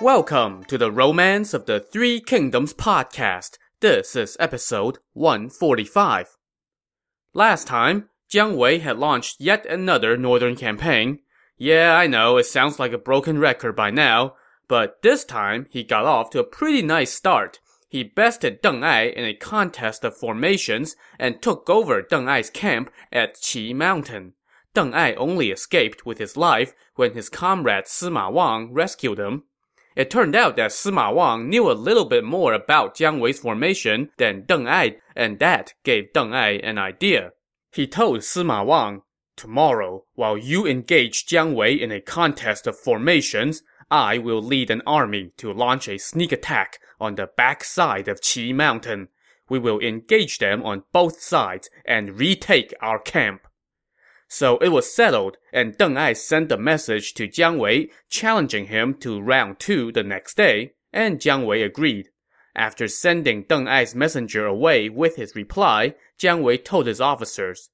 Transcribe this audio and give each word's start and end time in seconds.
Welcome 0.00 0.64
to 0.64 0.78
the 0.78 0.90
Romance 0.90 1.54
of 1.54 1.66
the 1.66 1.78
Three 1.78 2.20
Kingdoms 2.20 2.74
podcast. 2.74 3.58
This 3.80 4.16
is 4.16 4.36
episode 4.40 4.98
145. 5.12 6.36
Last 7.34 7.66
time, 7.66 8.08
Jiang 8.28 8.56
Wei 8.56 8.78
had 8.78 8.98
launched 8.98 9.36
yet 9.38 9.64
another 9.66 10.16
northern 10.16 10.56
campaign. 10.56 11.20
Yeah, 11.56 11.94
I 11.96 12.08
know, 12.08 12.36
it 12.38 12.46
sounds 12.46 12.80
like 12.80 12.92
a 12.92 12.98
broken 12.98 13.38
record 13.38 13.76
by 13.76 13.90
now, 13.90 14.34
but 14.66 15.02
this 15.02 15.24
time 15.24 15.66
he 15.70 15.84
got 15.84 16.04
off 16.04 16.30
to 16.30 16.40
a 16.40 16.44
pretty 16.44 16.82
nice 16.82 17.12
start. 17.12 17.60
He 17.88 18.02
bested 18.02 18.62
Deng 18.62 18.82
Ai 18.82 19.04
in 19.04 19.24
a 19.24 19.34
contest 19.34 20.02
of 20.04 20.16
formations 20.16 20.96
and 21.18 21.40
took 21.40 21.68
over 21.70 22.02
Deng 22.02 22.28
Ai's 22.34 22.50
camp 22.50 22.90
at 23.12 23.36
Qi 23.36 23.74
Mountain. 23.74 24.32
Deng 24.74 24.94
Ai 24.94 25.12
only 25.14 25.50
escaped 25.50 26.06
with 26.06 26.18
his 26.18 26.36
life 26.36 26.72
when 26.96 27.12
his 27.12 27.28
comrade 27.28 27.84
Sima 27.84 28.32
Wang 28.32 28.72
rescued 28.72 29.18
him. 29.18 29.44
It 29.94 30.10
turned 30.10 30.34
out 30.34 30.56
that 30.56 30.70
Sima 30.70 31.14
Wang 31.14 31.48
knew 31.48 31.70
a 31.70 31.72
little 31.72 32.06
bit 32.06 32.24
more 32.24 32.52
about 32.52 32.96
Jiang 32.96 33.20
Wei's 33.20 33.40
formation 33.40 34.10
than 34.16 34.42
Deng 34.42 34.68
Ai, 34.68 34.96
and 35.14 35.38
that 35.38 35.74
gave 35.84 36.12
Deng 36.14 36.34
Ai 36.34 36.52
an 36.62 36.78
idea. 36.78 37.32
He 37.70 37.86
told 37.86 38.20
Sima 38.20 38.64
Wang, 38.64 39.02
Tomorrow, 39.36 40.04
while 40.14 40.36
you 40.36 40.66
engage 40.66 41.26
Jiang 41.26 41.54
Wei 41.54 41.72
in 41.72 41.90
a 41.90 42.00
contest 42.00 42.66
of 42.66 42.78
formations, 42.78 43.62
I 43.90 44.18
will 44.18 44.42
lead 44.42 44.70
an 44.70 44.82
army 44.86 45.32
to 45.38 45.52
launch 45.52 45.88
a 45.88 45.98
sneak 45.98 46.32
attack 46.32 46.78
on 47.00 47.14
the 47.14 47.28
backside 47.36 48.08
of 48.08 48.20
Qi 48.20 48.54
Mountain. 48.54 49.08
We 49.48 49.58
will 49.58 49.80
engage 49.80 50.38
them 50.38 50.62
on 50.62 50.84
both 50.92 51.20
sides 51.20 51.68
and 51.84 52.18
retake 52.18 52.74
our 52.80 52.98
camp. 52.98 53.42
So 54.34 54.56
it 54.62 54.70
was 54.70 54.90
settled, 54.90 55.36
and 55.52 55.76
Deng 55.76 55.98
Ai 55.98 56.14
sent 56.14 56.50
a 56.50 56.56
message 56.56 57.12
to 57.14 57.28
Jiang 57.28 57.58
Wei 57.58 57.90
challenging 58.08 58.68
him 58.68 58.94
to 59.00 59.20
round 59.20 59.58
two 59.58 59.92
the 59.92 60.02
next 60.02 60.38
day, 60.38 60.72
and 60.90 61.20
Jiang 61.20 61.44
Wei 61.44 61.62
agreed. 61.62 62.08
After 62.56 62.88
sending 62.88 63.44
Deng 63.44 63.70
Ai's 63.70 63.94
messenger 63.94 64.46
away 64.46 64.88
with 64.88 65.16
his 65.16 65.36
reply, 65.36 65.96
Jiang 66.18 66.40
Wei 66.40 66.56
told 66.56 66.86
his 66.86 66.98
officers, 66.98 67.68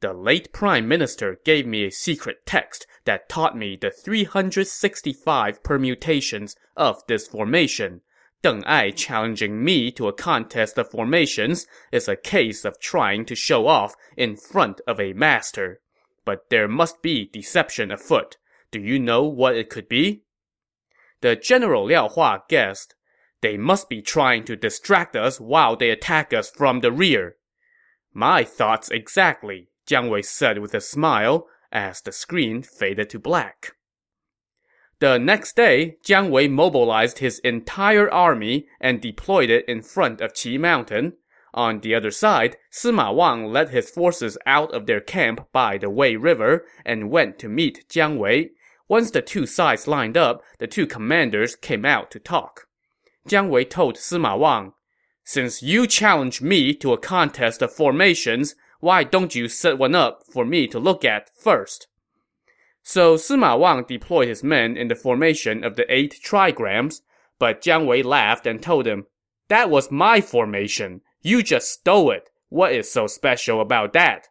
The 0.00 0.12
late 0.12 0.52
prime 0.52 0.88
minister 0.88 1.38
gave 1.44 1.64
me 1.64 1.84
a 1.84 1.92
secret 1.92 2.44
text 2.44 2.88
that 3.04 3.28
taught 3.28 3.56
me 3.56 3.76
the 3.80 3.92
365 3.92 5.62
permutations 5.62 6.56
of 6.76 7.06
this 7.06 7.28
formation. 7.28 8.00
Deng 8.42 8.64
Ai 8.66 8.90
challenging 8.90 9.62
me 9.62 9.92
to 9.92 10.08
a 10.08 10.12
contest 10.12 10.76
of 10.76 10.90
formations 10.90 11.68
is 11.92 12.08
a 12.08 12.16
case 12.16 12.64
of 12.64 12.80
trying 12.80 13.24
to 13.26 13.36
show 13.36 13.68
off 13.68 13.94
in 14.16 14.34
front 14.34 14.80
of 14.88 14.98
a 14.98 15.12
master 15.12 15.80
but 16.30 16.48
there 16.48 16.68
must 16.68 17.02
be 17.02 17.28
deception 17.32 17.90
afoot. 17.90 18.36
Do 18.70 18.78
you 18.78 19.00
know 19.00 19.24
what 19.24 19.56
it 19.56 19.68
could 19.68 19.88
be? 19.88 20.22
The 21.22 21.34
general 21.34 21.86
Liao 21.86 22.08
Hua 22.08 22.44
guessed. 22.48 22.94
They 23.40 23.56
must 23.56 23.88
be 23.88 24.00
trying 24.00 24.44
to 24.44 24.54
distract 24.54 25.16
us 25.16 25.40
while 25.40 25.74
they 25.74 25.90
attack 25.90 26.32
us 26.32 26.48
from 26.48 26.82
the 26.82 26.92
rear. 26.92 27.34
My 28.14 28.44
thoughts 28.44 28.92
exactly, 28.92 29.70
Jiang 29.88 30.08
Wei 30.08 30.22
said 30.22 30.60
with 30.60 30.72
a 30.72 30.80
smile 30.80 31.48
as 31.72 32.00
the 32.00 32.12
screen 32.12 32.62
faded 32.62 33.10
to 33.10 33.18
black. 33.18 33.72
The 35.00 35.18
next 35.18 35.56
day, 35.56 35.96
Jiang 36.06 36.30
Wei 36.30 36.46
mobilized 36.46 37.18
his 37.18 37.40
entire 37.40 38.08
army 38.08 38.68
and 38.80 39.00
deployed 39.00 39.50
it 39.50 39.64
in 39.68 39.82
front 39.82 40.20
of 40.20 40.34
Qi 40.34 40.60
Mountain. 40.60 41.14
On 41.54 41.80
the 41.80 41.94
other 41.94 42.10
side, 42.10 42.56
Sima 42.70 43.14
Wang 43.14 43.46
led 43.46 43.70
his 43.70 43.90
forces 43.90 44.38
out 44.46 44.72
of 44.72 44.86
their 44.86 45.00
camp 45.00 45.48
by 45.52 45.78
the 45.78 45.90
Wei 45.90 46.16
River 46.16 46.64
and 46.84 47.10
went 47.10 47.38
to 47.40 47.48
meet 47.48 47.88
Jiang 47.88 48.18
Wei. 48.18 48.50
Once 48.88 49.10
the 49.10 49.22
two 49.22 49.46
sides 49.46 49.88
lined 49.88 50.16
up, 50.16 50.42
the 50.58 50.66
two 50.66 50.86
commanders 50.86 51.56
came 51.56 51.84
out 51.84 52.10
to 52.12 52.20
talk. 52.20 52.66
Jiang 53.28 53.48
Wei 53.48 53.64
told 53.64 53.96
Sima 53.96 54.38
Wang, 54.38 54.72
Since 55.24 55.62
you 55.62 55.86
challenge 55.86 56.40
me 56.40 56.72
to 56.74 56.92
a 56.92 56.98
contest 56.98 57.62
of 57.62 57.72
formations, 57.72 58.54
why 58.78 59.04
don't 59.04 59.34
you 59.34 59.48
set 59.48 59.78
one 59.78 59.94
up 59.94 60.22
for 60.32 60.44
me 60.44 60.66
to 60.68 60.78
look 60.78 61.04
at 61.04 61.30
first? 61.36 61.88
So 62.82 63.16
Sima 63.16 63.58
Wang 63.58 63.84
deployed 63.86 64.28
his 64.28 64.42
men 64.42 64.76
in 64.76 64.88
the 64.88 64.94
formation 64.94 65.64
of 65.64 65.76
the 65.76 65.92
eight 65.92 66.18
trigrams, 66.24 67.02
but 67.38 67.60
Jiang 67.60 67.86
Wei 67.86 68.02
laughed 68.02 68.46
and 68.46 68.62
told 68.62 68.86
him, 68.86 69.06
That 69.48 69.68
was 69.68 69.90
my 69.90 70.20
formation. 70.20 71.02
You 71.22 71.42
just 71.42 71.70
stole 71.70 72.10
it. 72.10 72.30
What 72.48 72.72
is 72.72 72.90
so 72.90 73.06
special 73.06 73.60
about 73.60 73.92
that? 73.92 74.28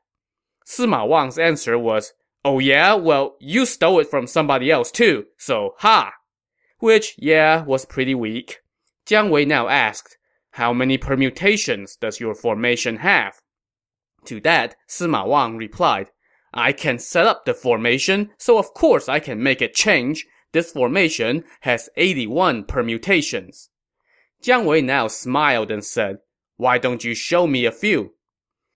Sima 0.65 1.07
Wang's 1.07 1.37
answer 1.37 1.77
was, 1.77 2.13
Oh 2.43 2.59
yeah, 2.59 2.93
well, 2.93 3.35
you 3.39 3.65
stole 3.65 3.99
it 3.99 4.09
from 4.09 4.27
somebody 4.27 4.71
else 4.71 4.91
too, 4.91 5.25
so 5.37 5.75
ha! 5.79 6.13
Which, 6.79 7.15
yeah, 7.17 7.63
was 7.63 7.85
pretty 7.85 8.15
weak. 8.15 8.59
Jiang 9.05 9.29
Wei 9.29 9.45
now 9.45 9.67
asked, 9.67 10.17
How 10.51 10.73
many 10.73 10.97
permutations 10.97 11.95
does 11.95 12.19
your 12.19 12.33
formation 12.33 12.97
have? 12.97 13.41
To 14.25 14.39
that, 14.41 14.75
Sima 14.87 15.27
Wang 15.27 15.57
replied, 15.57 16.11
I 16.53 16.71
can 16.71 16.99
set 16.99 17.27
up 17.27 17.45
the 17.45 17.53
formation, 17.53 18.31
so 18.37 18.57
of 18.57 18.73
course 18.73 19.07
I 19.07 19.19
can 19.19 19.41
make 19.43 19.61
it 19.61 19.73
change. 19.73 20.25
This 20.51 20.71
formation 20.71 21.43
has 21.61 21.89
81 21.95 22.65
permutations. 22.65 23.69
Jiang 24.41 24.65
Wei 24.65 24.81
now 24.81 25.07
smiled 25.07 25.69
and 25.71 25.83
said, 25.83 26.19
why 26.59 26.77
don't 26.77 27.05
you 27.05 27.15
show 27.15 27.47
me 27.47 27.63
a 27.63 27.71
few? 27.71 28.15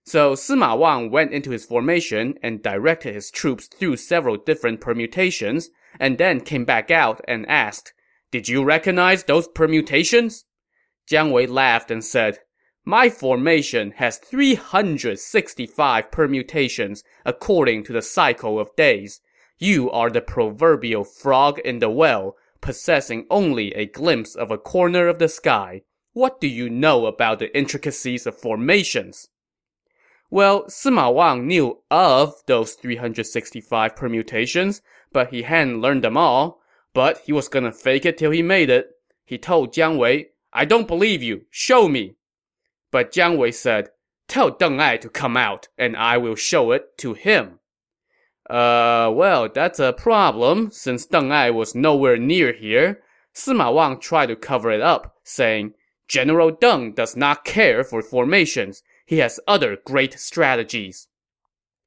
So 0.06 0.32
Sima 0.32 0.76
Wang 0.78 1.10
went 1.10 1.34
into 1.34 1.50
his 1.50 1.66
formation 1.66 2.38
and 2.42 2.62
directed 2.62 3.14
his 3.14 3.30
troops 3.30 3.66
through 3.66 3.98
several 3.98 4.38
different 4.38 4.80
permutations, 4.80 5.68
and 6.00 6.16
then 6.16 6.40
came 6.40 6.64
back 6.64 6.90
out 6.90 7.20
and 7.28 7.46
asked, 7.46 7.92
Did 8.30 8.48
you 8.48 8.64
recognize 8.64 9.24
those 9.24 9.48
permutations? 9.48 10.46
Jiang 11.10 11.30
Wei 11.30 11.46
laughed 11.46 11.90
and 11.90 12.02
said, 12.02 12.38
My 12.86 13.10
formation 13.10 13.90
has 13.96 14.16
365 14.16 16.10
permutations 16.10 17.04
according 17.26 17.84
to 17.84 17.92
the 17.92 18.00
cycle 18.00 18.58
of 18.58 18.74
days. 18.76 19.20
You 19.58 19.90
are 19.90 20.08
the 20.08 20.22
proverbial 20.22 21.04
frog 21.04 21.58
in 21.58 21.80
the 21.80 21.90
well, 21.90 22.36
possessing 22.62 23.26
only 23.28 23.74
a 23.74 23.84
glimpse 23.84 24.34
of 24.34 24.50
a 24.50 24.56
corner 24.56 25.06
of 25.06 25.18
the 25.18 25.28
sky. 25.28 25.82
What 26.14 26.40
do 26.40 26.46
you 26.46 26.70
know 26.70 27.06
about 27.06 27.40
the 27.40 27.56
intricacies 27.56 28.24
of 28.24 28.38
formations? 28.38 29.28
Well, 30.30 30.64
Sima 30.64 31.12
Wang 31.12 31.46
knew 31.46 31.80
of 31.90 32.34
those 32.46 32.74
365 32.74 33.96
permutations, 33.96 34.80
but 35.12 35.30
he 35.30 35.42
hadn't 35.42 35.80
learned 35.80 36.04
them 36.04 36.16
all. 36.16 36.60
But 36.92 37.18
he 37.26 37.32
was 37.32 37.48
gonna 37.48 37.72
fake 37.72 38.06
it 38.06 38.16
till 38.16 38.30
he 38.30 38.42
made 38.42 38.70
it. 38.70 38.90
He 39.24 39.38
told 39.38 39.74
Jiang 39.74 39.98
Wei, 39.98 40.28
I 40.52 40.64
don't 40.64 40.86
believe 40.86 41.20
you, 41.20 41.46
show 41.50 41.88
me. 41.88 42.14
But 42.92 43.12
Jiang 43.12 43.36
Wei 43.36 43.50
said, 43.50 43.90
Tell 44.28 44.52
Deng 44.52 44.80
Ai 44.80 44.96
to 44.98 45.08
come 45.08 45.36
out, 45.36 45.66
and 45.76 45.96
I 45.96 46.16
will 46.16 46.36
show 46.36 46.70
it 46.70 46.96
to 46.98 47.14
him. 47.14 47.58
Uh, 48.48 49.10
well, 49.12 49.48
that's 49.52 49.80
a 49.80 49.92
problem, 49.92 50.70
since 50.70 51.06
Deng 51.06 51.32
Ai 51.32 51.50
was 51.50 51.74
nowhere 51.74 52.16
near 52.16 52.52
here. 52.52 53.02
Sima 53.34 53.74
Wang 53.74 53.98
tried 53.98 54.26
to 54.26 54.36
cover 54.36 54.70
it 54.70 54.80
up, 54.80 55.16
saying, 55.24 55.74
General 56.08 56.52
Deng 56.52 56.94
does 56.94 57.16
not 57.16 57.44
care 57.44 57.82
for 57.82 58.02
formations. 58.02 58.82
He 59.06 59.18
has 59.18 59.40
other 59.46 59.78
great 59.84 60.18
strategies. 60.18 61.08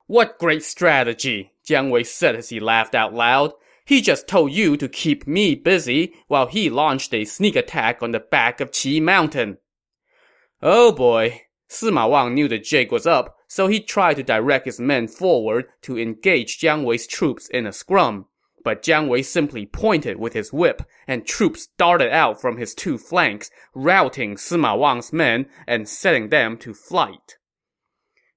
What 0.08 0.40
great 0.40 0.64
strategy? 0.64 1.54
Jiang 1.68 1.92
Wei 1.92 2.04
said 2.04 2.36
as 2.36 2.50
he 2.50 2.60
laughed 2.60 2.96
out 2.96 3.14
loud. 3.14 3.54
He 3.86 4.02
just 4.02 4.28
told 4.28 4.52
you 4.52 4.78
to 4.78 4.88
keep 4.88 5.28
me 5.28 5.56
busy 5.56 6.14
while 6.28 6.48
he 6.48 6.70
launched 6.70 7.14
a 7.14 7.26
sneak 7.26 7.56
attack 7.56 8.02
on 8.02 8.12
the 8.12 8.20
back 8.20 8.60
of 8.60 8.72
Qi 8.72 9.02
Mountain. 9.02 9.58
Oh 10.62 10.92
boy. 10.92 11.42
Sima 11.70 12.10
Wang 12.10 12.34
knew 12.34 12.48
the 12.48 12.60
jig 12.60 12.92
was 12.92 13.06
up, 13.06 13.36
so 13.48 13.68
he 13.68 13.80
tried 13.82 14.16
to 14.16 14.24
direct 14.24 14.66
his 14.66 14.80
men 14.80 15.08
forward 15.08 15.66
to 15.82 15.98
engage 15.98 16.60
Jiang 16.60 16.84
Wei's 16.84 17.08
troops 17.08 17.48
in 17.50 17.68
a 17.68 17.74
scrum 17.74 18.28
but 18.68 18.84
Jiang 18.84 19.08
Wei 19.08 19.22
simply 19.22 19.66
pointed 19.66 20.20
with 20.20 20.34
his 20.34 20.52
whip, 20.52 20.82
and 21.08 21.26
troops 21.26 21.70
darted 21.78 22.12
out 22.12 22.42
from 22.42 22.58
his 22.58 22.74
two 22.76 22.98
flanks, 22.98 23.50
routing 23.74 24.36
Sima 24.36 24.78
Wang's 24.78 25.14
men 25.14 25.46
and 25.66 25.88
setting 25.88 26.28
them 26.28 26.58
to 26.58 26.74
flight. 26.74 27.38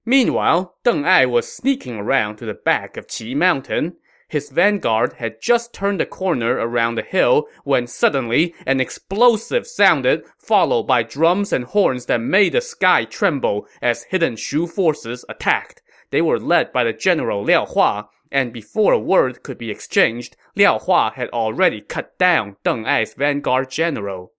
Meanwhile, 0.05 0.77
Deng 0.85 1.05
Ai 1.05 1.25
was 1.25 1.51
sneaking 1.51 1.97
around 1.97 2.37
to 2.37 2.45
the 2.45 2.53
back 2.53 2.95
of 2.95 3.07
Qi 3.07 3.35
Mountain. 3.35 3.97
His 4.29 4.49
vanguard 4.49 5.15
had 5.17 5.41
just 5.41 5.73
turned 5.73 5.99
the 5.99 6.05
corner 6.05 6.53
around 6.53 6.95
the 6.95 7.01
hill 7.01 7.47
when 7.65 7.85
suddenly 7.85 8.55
an 8.65 8.79
explosive 8.79 9.67
sounded, 9.67 10.23
followed 10.37 10.83
by 10.83 11.03
drums 11.03 11.51
and 11.51 11.65
horns 11.65 12.05
that 12.05 12.21
made 12.21 12.53
the 12.53 12.61
sky 12.61 13.03
tremble 13.03 13.67
as 13.81 14.03
hidden 14.03 14.37
Shu 14.37 14.65
forces 14.65 15.25
attacked. 15.27 15.81
They 16.09 16.21
were 16.21 16.39
led 16.39 16.71
by 16.71 16.85
the 16.85 16.93
general 16.93 17.43
Liao 17.43 17.65
Hua, 17.65 18.07
and 18.31 18.53
before 18.53 18.93
a 18.93 18.99
word 18.99 19.43
could 19.43 19.57
be 19.57 19.69
exchanged, 19.69 20.37
Liao 20.55 20.79
Hua 20.79 21.11
had 21.11 21.29
already 21.29 21.81
cut 21.81 22.17
down 22.17 22.55
Deng 22.63 22.87
Ai's 22.87 23.13
vanguard 23.13 23.69
general. 23.69 24.33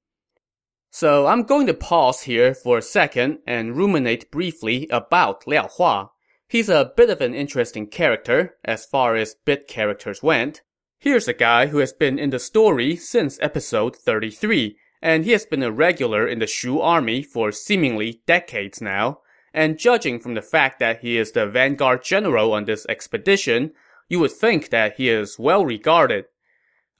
So 0.91 1.27
I'm 1.27 1.45
going 1.45 1.67
to 1.67 1.75
pause 1.75 2.23
here 2.23 2.55
for 2.55 2.79
a 2.79 2.83
second 2.83 3.39
and 3.47 3.77
ruminate 3.77 4.31
briefly 4.31 4.87
about 4.91 5.47
Liao 5.47 5.69
Hua. 5.69 6.11
He's 6.49 6.69
a 6.69 6.93
bit 6.97 7.09
of 7.09 7.23
an 7.23 7.35
interesting 7.35 7.87
character, 7.87 8.57
as 8.65 8.85
far 8.85 9.17
as 9.17 9.37
bit 9.47 9.67
characters 9.67 10.23
went. 10.23 10.61
Here's 10.99 11.27
a 11.27 11.33
guy 11.33 11.69
who 11.69 11.79
has 11.79 11.93
been 11.93 12.19
in 12.19 12.31
the 12.31 12.39
story 12.39 12.95
since 12.97 13.39
episode 13.41 13.97
33, 13.97 14.77
and 15.01 15.25
he 15.25 15.33
has 15.33 15.47
been 15.47 15.63
a 15.63 15.73
regular 15.73 16.29
in 16.29 16.39
the 16.39 16.47
Shu 16.47 16.79
army 16.79 17.23
for 17.23 17.53
seemingly 17.53 18.21
decades 18.27 18.81
now. 18.81 19.21
And 19.55 19.79
judging 19.79 20.19
from 20.19 20.35
the 20.35 20.43
fact 20.43 20.79
that 20.79 21.01
he 21.01 21.19
is 21.19 21.33
the 21.33 21.47
vanguard 21.47 22.03
general 22.03 22.53
on 22.53 22.65
this 22.65 22.87
expedition, 22.89 23.73
you 24.09 24.19
would 24.21 24.33
think 24.33 24.71
that 24.71 24.97
he 24.97 25.09
is 25.09 25.39
well 25.39 25.65
regarded. 25.65 26.27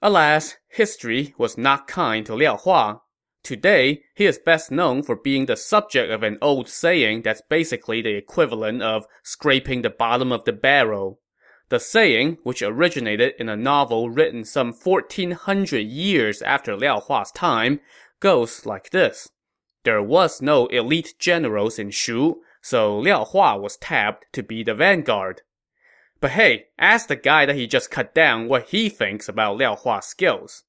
Alas, 0.01 0.57
history 0.67 1.33
was 1.37 1.57
not 1.57 1.87
kind 1.87 2.25
to 2.25 2.35
Liao 2.35 2.57
Hua. 2.57 3.01
Today, 3.43 4.03
he 4.15 4.25
is 4.25 4.37
best 4.37 4.71
known 4.71 5.03
for 5.03 5.15
being 5.15 5.45
the 5.45 5.57
subject 5.57 6.11
of 6.11 6.23
an 6.23 6.37
old 6.41 6.69
saying 6.69 7.23
that's 7.23 7.41
basically 7.49 8.01
the 8.01 8.15
equivalent 8.15 8.81
of 8.81 9.05
scraping 9.23 9.81
the 9.81 9.89
bottom 9.89 10.31
of 10.31 10.45
the 10.45 10.53
barrel. 10.53 11.19
The 11.69 11.79
saying, 11.79 12.37
which 12.43 12.61
originated 12.61 13.33
in 13.39 13.49
a 13.49 13.57
novel 13.57 14.09
written 14.09 14.45
some 14.45 14.73
1400 14.73 15.79
years 15.79 16.41
after 16.41 16.75
Liao 16.75 16.99
Hua's 16.99 17.31
time, 17.31 17.79
goes 18.19 18.65
like 18.65 18.91
this. 18.91 19.29
There 19.83 20.01
was 20.01 20.41
no 20.41 20.67
elite 20.67 21.15
generals 21.19 21.77
in 21.77 21.91
Shu, 21.91 22.41
so 22.61 22.97
Liao 22.97 23.25
Hua 23.25 23.57
was 23.57 23.77
tapped 23.77 24.25
to 24.33 24.41
be 24.41 24.63
the 24.63 24.73
vanguard. 24.73 25.41
But 26.21 26.31
hey, 26.31 26.67
ask 26.79 27.09
the 27.09 27.17
guy 27.17 27.45
that 27.45 27.57
he 27.57 27.67
just 27.67 27.91
cut 27.91 28.15
down 28.15 28.47
what 28.47 28.69
he 28.69 28.87
thinks 28.87 29.27
about 29.27 29.57
Liao 29.57 29.75
Hua's 29.75 30.05
skills. 30.05 30.63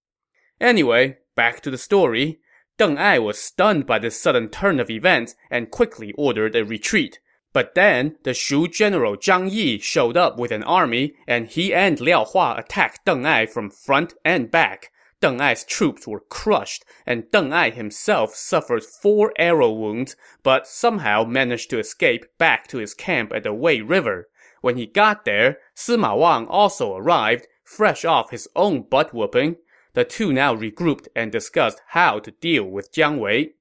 Anyway, 0.61 1.19
back 1.37 1.61
to 1.61 1.71
the 1.71 1.79
story. 1.79 2.41
Deng 2.77 2.99
Ai 2.99 3.21
was 3.21 3.39
stunned 3.39 3.87
by 3.87 4.01
this 4.01 4.21
sudden 4.21 4.49
turn 4.49 4.81
of 4.81 4.91
events 4.91 5.37
and 5.49 5.71
quickly 5.71 6.13
ordered 6.19 6.57
a 6.57 6.65
retreat. 6.65 7.21
But 7.53 7.77
then, 7.77 8.17
the 8.25 8.35
Shu 8.35 8.67
general 8.67 9.17
Zhang 9.17 9.49
Yi 9.49 9.79
showed 9.79 10.17
up 10.17 10.37
with 10.37 10.51
an 10.51 10.65
army, 10.65 11.15
and 11.29 11.47
he 11.47 11.73
and 11.73 12.01
Liao 12.01 12.25
Hua 12.25 12.57
attacked 12.59 13.07
Deng 13.07 13.25
Ai 13.25 13.47
from 13.47 13.71
front 13.71 14.15
and 14.25 14.51
back. 14.51 14.91
Deng 15.25 15.41
Ai's 15.41 15.65
troops 15.65 16.07
were 16.07 16.21
crushed, 16.21 16.85
and 17.07 17.23
Deng 17.33 17.51
Ai 17.51 17.71
himself 17.71 18.35
suffered 18.35 18.85
four 18.85 19.33
arrow 19.39 19.71
wounds, 19.71 20.17
but 20.43 20.67
somehow 20.67 21.25
managed 21.25 21.71
to 21.71 21.79
escape 21.79 22.27
back 22.37 22.69
to 22.69 22.77
his 22.77 22.93
camp 22.93 23.33
at 23.33 23.43
the 23.43 23.55
Wei 23.55 23.81
River. 23.81 24.29
When 24.61 24.77
he 24.77 24.85
got 24.85 25.25
there, 25.25 25.61
Sima 25.75 26.15
Wang 26.15 26.47
also 26.47 26.95
arrived, 26.95 27.47
fresh 27.65 28.05
off 28.05 28.33
his 28.33 28.47
own 28.55 28.83
butt-whooping. 28.83 29.57
The 29.95 30.05
two 30.05 30.31
now 30.31 30.55
regrouped 30.55 31.09
and 31.17 31.33
discussed 31.33 31.81
how 31.89 32.19
to 32.19 32.31
deal 32.31 32.65
with 32.65 32.93
Jiang 32.93 33.19
Wei. 33.19 33.55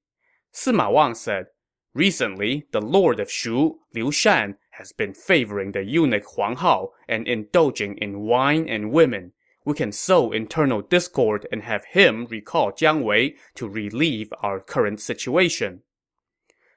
Sima 0.53 0.91
Wang 0.91 1.15
said, 1.15 1.45
Recently, 1.93 2.67
the 2.73 2.81
lord 2.81 3.21
of 3.21 3.31
Shu, 3.31 3.79
Liu 3.93 4.11
Shan, 4.11 4.57
has 4.71 4.91
been 4.91 5.13
favoring 5.13 5.71
the 5.71 5.85
eunuch 5.85 6.25
Huang 6.35 6.57
Hao 6.57 6.91
and 7.07 7.25
indulging 7.25 7.95
in 7.99 8.19
wine 8.19 8.67
and 8.67 8.91
women. 8.91 9.31
We 9.65 9.73
can 9.75 9.91
sow 9.91 10.31
internal 10.31 10.81
discord 10.81 11.47
and 11.51 11.63
have 11.63 11.85
him 11.85 12.25
recall 12.25 12.71
Jiang 12.71 13.03
Wei 13.03 13.35
to 13.55 13.67
relieve 13.67 14.33
our 14.41 14.59
current 14.59 14.99
situation. 14.99 15.83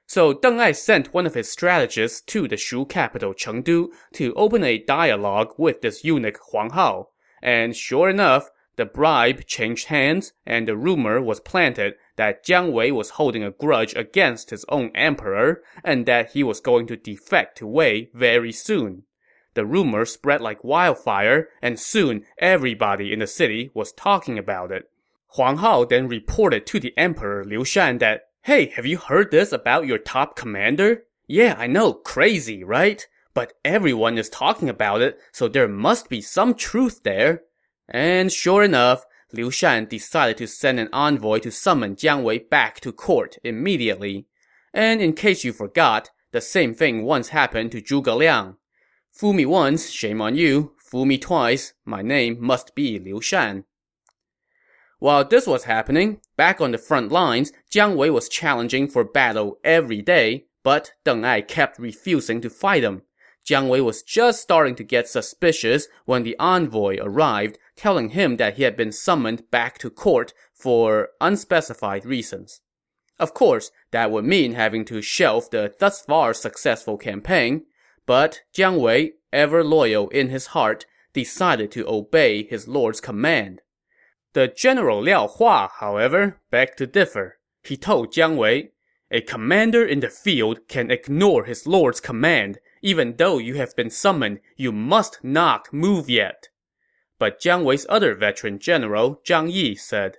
So 0.05 0.33
Deng 0.33 0.59
Ai 0.59 0.71
sent 0.71 1.13
one 1.13 1.25
of 1.25 1.33
his 1.33 1.51
strategists 1.51 2.21
to 2.21 2.47
the 2.47 2.55
Shu 2.55 2.85
capital 2.85 3.33
Chengdu 3.33 3.89
to 4.13 4.33
open 4.35 4.63
a 4.63 4.77
dialogue 4.77 5.53
with 5.57 5.81
this 5.81 6.05
eunuch 6.05 6.39
Huang 6.49 6.69
Hao. 6.69 7.09
And 7.41 7.75
sure 7.75 8.09
enough, 8.09 8.49
the 8.77 8.85
bribe 8.85 9.45
changed 9.47 9.87
hands, 9.87 10.33
and 10.45 10.67
the 10.67 10.77
rumor 10.77 11.21
was 11.21 11.41
planted 11.41 11.95
that 12.15 12.45
Jiang 12.45 12.71
Wei 12.71 12.91
was 12.91 13.11
holding 13.11 13.43
a 13.43 13.51
grudge 13.51 13.93
against 13.95 14.51
his 14.51 14.63
own 14.69 14.91
emperor, 14.95 15.61
and 15.83 16.05
that 16.05 16.31
he 16.31 16.43
was 16.43 16.61
going 16.61 16.87
to 16.87 16.95
defect 16.95 17.57
to 17.57 17.67
Wei 17.67 18.09
very 18.13 18.53
soon. 18.53 19.03
The 19.57 19.65
rumor 19.65 20.05
spread 20.05 20.39
like 20.39 20.63
wildfire, 20.63 21.49
and 21.63 21.79
soon 21.79 22.27
everybody 22.37 23.11
in 23.11 23.17
the 23.17 23.25
city 23.25 23.71
was 23.73 23.91
talking 23.91 24.37
about 24.37 24.71
it. 24.71 24.87
Huang 25.29 25.57
Hao 25.57 25.83
then 25.83 26.07
reported 26.07 26.67
to 26.67 26.79
the 26.79 26.95
emperor 26.95 27.43
Liu 27.43 27.65
Shan 27.65 27.97
that, 27.97 28.27
Hey, 28.43 28.67
have 28.75 28.85
you 28.85 28.99
heard 28.99 29.31
this 29.31 29.51
about 29.51 29.87
your 29.87 29.97
top 29.97 30.35
commander? 30.35 31.05
Yeah, 31.25 31.55
I 31.57 31.65
know, 31.65 31.91
crazy, 31.91 32.63
right? 32.63 33.03
But 33.33 33.53
everyone 33.65 34.19
is 34.19 34.29
talking 34.29 34.69
about 34.69 35.01
it, 35.01 35.17
so 35.31 35.47
there 35.47 35.67
must 35.67 36.07
be 36.07 36.21
some 36.21 36.53
truth 36.53 37.01
there. 37.01 37.41
And 37.89 38.31
sure 38.31 38.61
enough, 38.61 39.05
Liu 39.33 39.49
Shan 39.49 39.85
decided 39.85 40.37
to 40.37 40.47
send 40.47 40.79
an 40.79 40.89
envoy 40.93 41.39
to 41.39 41.51
summon 41.51 41.95
Jiang 41.95 42.21
Wei 42.21 42.37
back 42.37 42.79
to 42.81 42.91
court 42.91 43.39
immediately. 43.43 44.27
And 44.71 45.01
in 45.01 45.13
case 45.13 45.43
you 45.43 45.51
forgot, 45.51 46.11
the 46.31 46.41
same 46.41 46.75
thing 46.75 47.03
once 47.03 47.29
happened 47.29 47.71
to 47.71 47.81
Zhuge 47.81 48.15
Liang. 48.15 48.57
Fool 49.17 49.33
me 49.33 49.47
once, 49.47 49.89
shame 49.89 50.21
on 50.21 50.35
you. 50.35 50.73
Fool 50.77 51.05
me 51.05 51.17
twice, 51.17 51.73
my 51.83 52.03
name 52.03 52.37
must 52.39 52.75
be 52.75 52.99
Liu 52.99 53.19
Shan. 53.19 53.63
While 54.99 55.25
this 55.25 55.47
was 55.47 55.63
happening, 55.63 56.21
back 56.35 56.61
on 56.61 56.69
the 56.69 56.77
front 56.77 57.11
lines, 57.11 57.51
Jiang 57.73 57.95
Wei 57.95 58.11
was 58.11 58.29
challenging 58.29 58.87
for 58.87 59.03
battle 59.03 59.57
every 59.63 60.03
day, 60.03 60.45
but 60.61 60.91
Deng 61.03 61.25
Ai 61.25 61.41
kept 61.41 61.79
refusing 61.79 62.41
to 62.41 62.49
fight 62.51 62.83
him. 62.83 63.01
Jiang 63.43 63.69
Wei 63.69 63.81
was 63.81 64.03
just 64.03 64.39
starting 64.39 64.75
to 64.75 64.83
get 64.83 65.07
suspicious 65.07 65.87
when 66.05 66.21
the 66.21 66.35
envoy 66.37 66.97
arrived, 67.01 67.57
telling 67.75 68.09
him 68.09 68.37
that 68.37 68.57
he 68.57 68.63
had 68.63 68.77
been 68.77 68.91
summoned 68.91 69.49
back 69.49 69.79
to 69.79 69.89
court 69.89 70.31
for 70.53 71.09
unspecified 71.19 72.05
reasons. 72.05 72.61
Of 73.17 73.33
course, 73.33 73.71
that 73.89 74.11
would 74.11 74.25
mean 74.25 74.53
having 74.53 74.85
to 74.85 75.01
shelve 75.01 75.49
the 75.49 75.73
thus 75.79 76.01
far 76.01 76.35
successful 76.35 76.99
campaign, 76.99 77.65
but 78.07 78.41
Jiang 78.55 78.79
Wei, 78.79 79.13
ever 79.31 79.63
loyal 79.63 80.09
in 80.09 80.29
his 80.29 80.47
heart, 80.47 80.87
decided 81.13 81.71
to 81.73 81.87
obey 81.87 82.43
his 82.43 82.67
lord's 82.67 82.99
command. 82.99 83.61
The 84.33 84.47
general 84.47 84.99
Liao 84.99 85.27
Hua, 85.27 85.69
however, 85.79 86.41
begged 86.49 86.79
to 86.79 86.87
differ. 86.87 87.37
He 87.63 87.77
told 87.77 88.11
Jiang 88.11 88.35
Wei, 88.35 88.71
a 89.11 89.21
commander 89.21 89.85
in 89.85 89.99
the 89.99 90.09
field 90.09 90.67
can 90.67 90.89
ignore 90.89 91.45
his 91.45 91.67
lord's 91.67 91.99
command 91.99 92.57
even 92.81 93.15
though 93.17 93.37
you 93.37 93.55
have 93.55 93.75
been 93.75 93.89
summoned, 93.89 94.39
you 94.55 94.71
must 94.71 95.23
not 95.23 95.73
move 95.73 96.09
yet. 96.09 96.49
But 97.19 97.41
Jiang 97.41 97.63
Wei's 97.63 97.85
other 97.89 98.13
veteran 98.15 98.59
general, 98.59 99.21
Zhang 99.25 99.51
Yi, 99.51 99.75
said, 99.75 100.17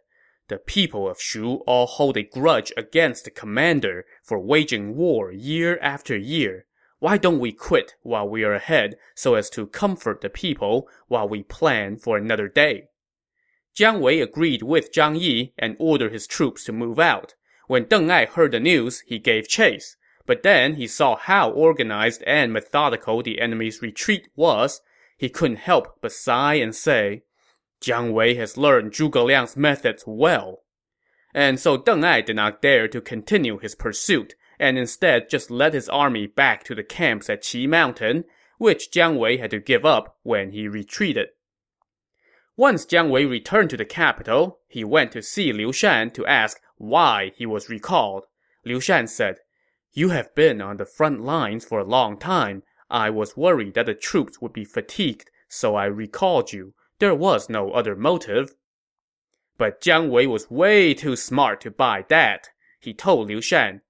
The 0.48 0.58
people 0.58 1.08
of 1.08 1.20
Shu 1.20 1.62
all 1.66 1.86
hold 1.86 2.16
a 2.16 2.22
grudge 2.22 2.72
against 2.76 3.24
the 3.24 3.30
commander 3.30 4.04
for 4.22 4.38
waging 4.38 4.96
war 4.96 5.30
year 5.32 5.78
after 5.80 6.16
year. 6.16 6.66
Why 7.00 7.16
don't 7.16 7.38
we 7.38 7.52
quit 7.52 7.94
while 8.02 8.28
we 8.28 8.42
are 8.42 8.54
ahead 8.54 8.96
so 9.14 9.34
as 9.34 9.48
to 9.50 9.66
comfort 9.66 10.20
the 10.20 10.28
people 10.28 10.88
while 11.06 11.28
we 11.28 11.42
plan 11.42 11.96
for 11.96 12.16
another 12.16 12.48
day? 12.48 12.88
Jiang 13.76 14.00
Wei 14.00 14.20
agreed 14.20 14.62
with 14.62 14.92
Zhang 14.92 15.20
Yi 15.20 15.52
and 15.56 15.76
ordered 15.78 16.12
his 16.12 16.26
troops 16.26 16.64
to 16.64 16.72
move 16.72 16.98
out. 16.98 17.34
When 17.68 17.84
Deng 17.84 18.10
Ai 18.10 18.24
heard 18.24 18.52
the 18.52 18.58
news, 18.58 19.04
he 19.06 19.20
gave 19.20 19.46
chase. 19.46 19.96
But 20.26 20.42
then 20.42 20.74
he 20.74 20.88
saw 20.88 21.16
how 21.16 21.50
organized 21.50 22.22
and 22.26 22.52
methodical 22.52 23.22
the 23.22 23.40
enemy's 23.40 23.80
retreat 23.80 24.28
was. 24.34 24.80
He 25.16 25.28
couldn't 25.28 25.58
help 25.58 26.00
but 26.00 26.12
sigh 26.12 26.54
and 26.54 26.74
say, 26.74 27.22
Jiang 27.80 28.12
Wei 28.12 28.34
has 28.34 28.56
learned 28.56 28.92
Zhuge 28.92 29.12
Liang's 29.12 29.56
methods 29.56 30.02
well. 30.06 30.62
And 31.32 31.60
so 31.60 31.78
Deng 31.78 32.04
Ai 32.04 32.22
did 32.22 32.36
not 32.36 32.60
dare 32.60 32.88
to 32.88 33.00
continue 33.00 33.58
his 33.58 33.76
pursuit, 33.76 34.34
and 34.58 34.78
instead 34.78 35.30
just 35.30 35.50
led 35.50 35.74
his 35.74 35.88
army 35.88 36.26
back 36.26 36.64
to 36.64 36.74
the 36.74 36.82
camps 36.82 37.30
at 37.30 37.42
Qi 37.42 37.68
Mountain, 37.68 38.24
which 38.58 38.90
Jiang 38.90 39.18
Wei 39.18 39.36
had 39.36 39.50
to 39.50 39.60
give 39.60 39.84
up 39.84 40.16
when 40.22 40.50
he 40.50 40.68
retreated. 40.68 41.28
Once 42.56 42.84
Jiang 42.84 43.10
Wei 43.10 43.24
returned 43.24 43.70
to 43.70 43.76
the 43.76 43.84
capital, 43.84 44.58
he 44.66 44.82
went 44.82 45.12
to 45.12 45.22
see 45.22 45.52
Liu 45.52 45.72
Shan 45.72 46.10
to 46.10 46.26
ask 46.26 46.60
why 46.76 47.32
he 47.36 47.46
was 47.46 47.68
recalled. 47.68 48.24
Liu 48.64 48.80
Shan 48.80 49.06
said, 49.06 49.36
you 49.92 50.10
have 50.10 50.34
been 50.34 50.60
on 50.60 50.76
the 50.76 50.84
front 50.84 51.22
lines 51.22 51.64
for 51.64 51.80
a 51.80 51.84
long 51.84 52.18
time. 52.18 52.62
I 52.90 53.10
was 53.10 53.36
worried 53.36 53.74
that 53.74 53.86
the 53.86 53.94
troops 53.94 54.40
would 54.40 54.52
be 54.52 54.64
fatigued, 54.64 55.30
so 55.48 55.74
I 55.74 55.86
recalled 55.86 56.52
you. 56.52 56.74
There 56.98 57.14
was 57.14 57.48
no 57.48 57.72
other 57.72 57.96
motive. 57.96 58.54
But 59.56 59.80
Jiang 59.80 60.10
Wei 60.10 60.26
was 60.26 60.50
way 60.50 60.94
too 60.94 61.16
smart 61.16 61.60
to 61.62 61.70
buy 61.70 62.04
that. 62.08 62.48
He 62.78 62.94
told 62.94 63.28
Liu 63.28 63.40
Shan, 63.40 63.80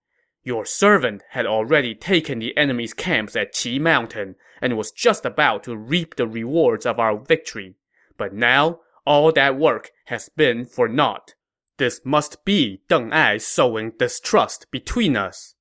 Your 0.43 0.65
servant 0.65 1.23
had 1.31 1.47
already 1.47 1.95
taken 1.95 2.39
the 2.39 2.57
enemy's 2.57 2.95
camps 2.95 3.37
at 3.37 3.55
Qi 3.55 3.81
Mountain 3.81 4.37
and 4.63 4.77
was 4.77 4.93
just 4.93 5.25
about 5.25 5.65
to 5.65 5.77
reap 5.77 6.17
the 6.17 6.27
rewards 6.27 6.87
of 6.87 6.99
our 6.99 7.19
victory. 7.19 7.75
But 8.17 8.33
now, 8.33 8.81
all 9.05 9.33
that 9.33 9.59
work 9.59 9.91
has 10.07 10.29
been 10.29 10.65
for 10.65 10.89
naught. 10.89 11.35
This 11.79 12.01
must 12.05 12.45
be 12.45 12.83
Deng 12.89 13.13
Ai 13.13 13.39
sowing 13.39 13.93
distrust 13.99 14.71
between 14.71 15.17
us. 15.17 15.55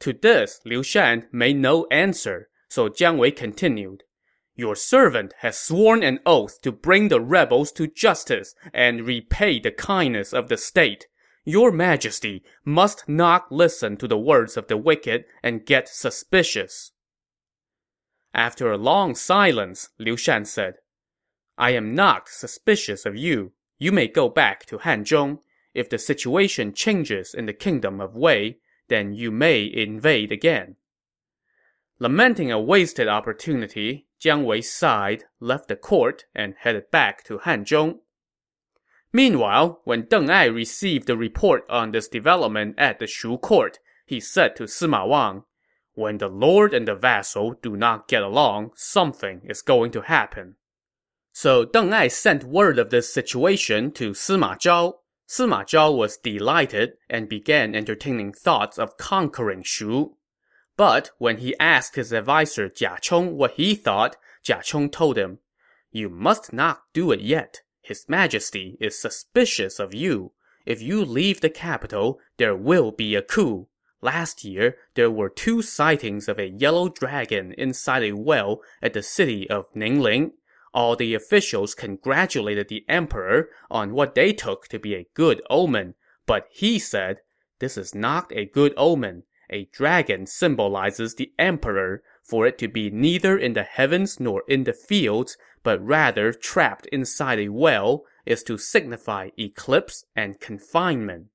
To 0.00 0.12
this, 0.12 0.60
Liu 0.64 0.82
Shan 0.82 1.26
made 1.32 1.56
no 1.56 1.86
answer, 1.90 2.48
so 2.68 2.88
Jiang 2.88 3.18
Wei 3.18 3.30
continued. 3.30 4.04
Your 4.54 4.76
servant 4.76 5.34
has 5.38 5.58
sworn 5.58 6.02
an 6.02 6.20
oath 6.26 6.60
to 6.62 6.72
bring 6.72 7.08
the 7.08 7.20
rebels 7.20 7.72
to 7.72 7.86
justice 7.86 8.54
and 8.74 9.06
repay 9.06 9.58
the 9.58 9.70
kindness 9.70 10.32
of 10.32 10.48
the 10.48 10.56
state. 10.56 11.06
Your 11.44 11.72
majesty 11.72 12.42
must 12.64 13.08
not 13.08 13.50
listen 13.50 13.96
to 13.96 14.08
the 14.08 14.18
words 14.18 14.56
of 14.56 14.68
the 14.68 14.76
wicked 14.76 15.24
and 15.42 15.64
get 15.64 15.88
suspicious. 15.88 16.92
After 18.34 18.70
a 18.70 18.76
long 18.76 19.14
silence, 19.14 19.88
Liu 19.98 20.16
Shan 20.16 20.44
said, 20.44 20.74
I 21.56 21.70
am 21.70 21.94
not 21.94 22.28
suspicious 22.28 23.04
of 23.04 23.16
you. 23.16 23.52
You 23.78 23.92
may 23.92 24.06
go 24.06 24.28
back 24.28 24.66
to 24.66 24.78
Hanzhong. 24.78 25.38
If 25.74 25.88
the 25.88 25.98
situation 25.98 26.72
changes 26.72 27.34
in 27.34 27.46
the 27.46 27.52
kingdom 27.52 28.00
of 28.00 28.14
Wei, 28.14 28.58
then 28.88 29.14
you 29.14 29.30
may 29.30 29.64
invade 29.64 30.32
again. 30.32 30.76
Lamenting 31.98 32.50
a 32.50 32.60
wasted 32.60 33.08
opportunity, 33.08 34.06
Jiang 34.20 34.44
Wei 34.44 34.60
sighed, 34.62 35.24
left 35.38 35.68
the 35.68 35.76
court, 35.76 36.24
and 36.34 36.54
headed 36.58 36.90
back 36.90 37.24
to 37.24 37.38
Hanzhong. 37.38 38.00
Meanwhile, 39.12 39.80
when 39.84 40.04
Deng 40.04 40.30
Ai 40.30 40.44
received 40.44 41.06
the 41.06 41.16
report 41.16 41.64
on 41.68 41.90
this 41.90 42.06
development 42.06 42.76
at 42.78 42.98
the 42.98 43.08
Shu 43.08 43.38
court, 43.38 43.80
he 44.06 44.20
said 44.20 44.54
to 44.56 44.64
Sima 44.64 45.06
Wang, 45.06 45.44
When 45.94 46.18
the 46.18 46.28
lord 46.28 46.72
and 46.72 46.86
the 46.86 46.94
vassal 46.94 47.54
do 47.60 47.76
not 47.76 48.06
get 48.06 48.22
along, 48.22 48.70
something 48.76 49.42
is 49.44 49.62
going 49.62 49.90
to 49.92 50.02
happen. 50.02 50.56
So 51.32 51.64
Deng 51.64 51.92
Ai 51.92 52.08
sent 52.08 52.44
word 52.44 52.78
of 52.78 52.90
this 52.90 53.12
situation 53.12 53.90
to 53.92 54.10
Sima 54.10 54.56
Zhao. 54.56 54.94
Sima 55.28 55.64
Zhao 55.64 55.96
was 55.96 56.16
delighted 56.16 56.92
and 57.08 57.28
began 57.28 57.74
entertaining 57.74 58.32
thoughts 58.32 58.78
of 58.78 58.96
conquering 58.96 59.62
Shu. 59.64 60.16
But 60.76 61.10
when 61.18 61.38
he 61.38 61.58
asked 61.58 61.96
his 61.96 62.12
adviser 62.12 62.68
Jia 62.68 63.00
Chong 63.00 63.36
what 63.36 63.52
he 63.52 63.74
thought, 63.74 64.16
Jia 64.44 64.62
Chong 64.62 64.88
told 64.88 65.18
him, 65.18 65.38
You 65.90 66.08
must 66.08 66.52
not 66.52 66.82
do 66.92 67.12
it 67.12 67.20
yet. 67.20 67.62
His 67.90 68.08
Majesty 68.08 68.76
is 68.78 68.96
suspicious 68.96 69.80
of 69.80 69.92
you. 69.92 70.30
If 70.64 70.80
you 70.80 71.04
leave 71.04 71.40
the 71.40 71.50
capital, 71.50 72.20
there 72.36 72.54
will 72.54 72.92
be 72.92 73.16
a 73.16 73.20
coup. 73.20 73.66
Last 74.00 74.44
year, 74.44 74.76
there 74.94 75.10
were 75.10 75.28
two 75.28 75.60
sightings 75.60 76.28
of 76.28 76.38
a 76.38 76.46
yellow 76.46 76.88
dragon 76.88 77.52
inside 77.58 78.04
a 78.04 78.12
well 78.12 78.62
at 78.80 78.92
the 78.92 79.02
city 79.02 79.50
of 79.50 79.66
Ningling. 79.74 80.34
All 80.72 80.94
the 80.94 81.14
officials 81.14 81.74
congratulated 81.74 82.68
the 82.68 82.84
emperor 82.88 83.48
on 83.72 83.92
what 83.92 84.14
they 84.14 84.32
took 84.32 84.68
to 84.68 84.78
be 84.78 84.94
a 84.94 85.08
good 85.14 85.42
omen, 85.50 85.96
but 86.26 86.46
he 86.52 86.78
said, 86.78 87.22
This 87.58 87.76
is 87.76 87.92
not 87.92 88.30
a 88.32 88.46
good 88.46 88.72
omen. 88.76 89.24
A 89.52 89.64
dragon 89.72 90.26
symbolizes 90.26 91.16
the 91.16 91.32
emperor, 91.40 92.04
for 92.22 92.46
it 92.46 92.56
to 92.58 92.68
be 92.68 92.88
neither 92.88 93.36
in 93.36 93.54
the 93.54 93.64
heavens 93.64 94.20
nor 94.20 94.44
in 94.46 94.62
the 94.62 94.72
fields, 94.72 95.36
but 95.62 95.84
rather 95.84 96.32
trapped 96.32 96.86
inside 96.86 97.38
a 97.38 97.48
well, 97.48 98.04
is 98.26 98.42
to 98.44 98.58
signify 98.58 99.30
eclipse 99.38 100.04
and 100.14 100.40
confinement. 100.40 101.26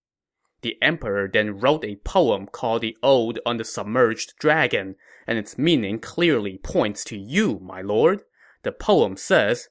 The 0.62 0.82
emperor 0.82 1.30
then 1.32 1.60
wrote 1.60 1.86
a 1.86 1.98
poem 1.98 2.48
called 2.48 2.82
the 2.82 2.98
Ode 3.04 3.40
on 3.46 3.58
the 3.58 3.64
Submerged 3.64 4.34
Dragon, 4.40 4.96
and 5.28 5.38
its 5.38 5.58
meaning 5.58 6.00
clearly 6.00 6.58
points 6.58 7.04
to 7.06 7.18
you, 7.18 7.60
my 7.62 7.82
lord. 7.82 8.22
The 8.64 8.72
poem 8.72 9.16
says, 9.16 9.70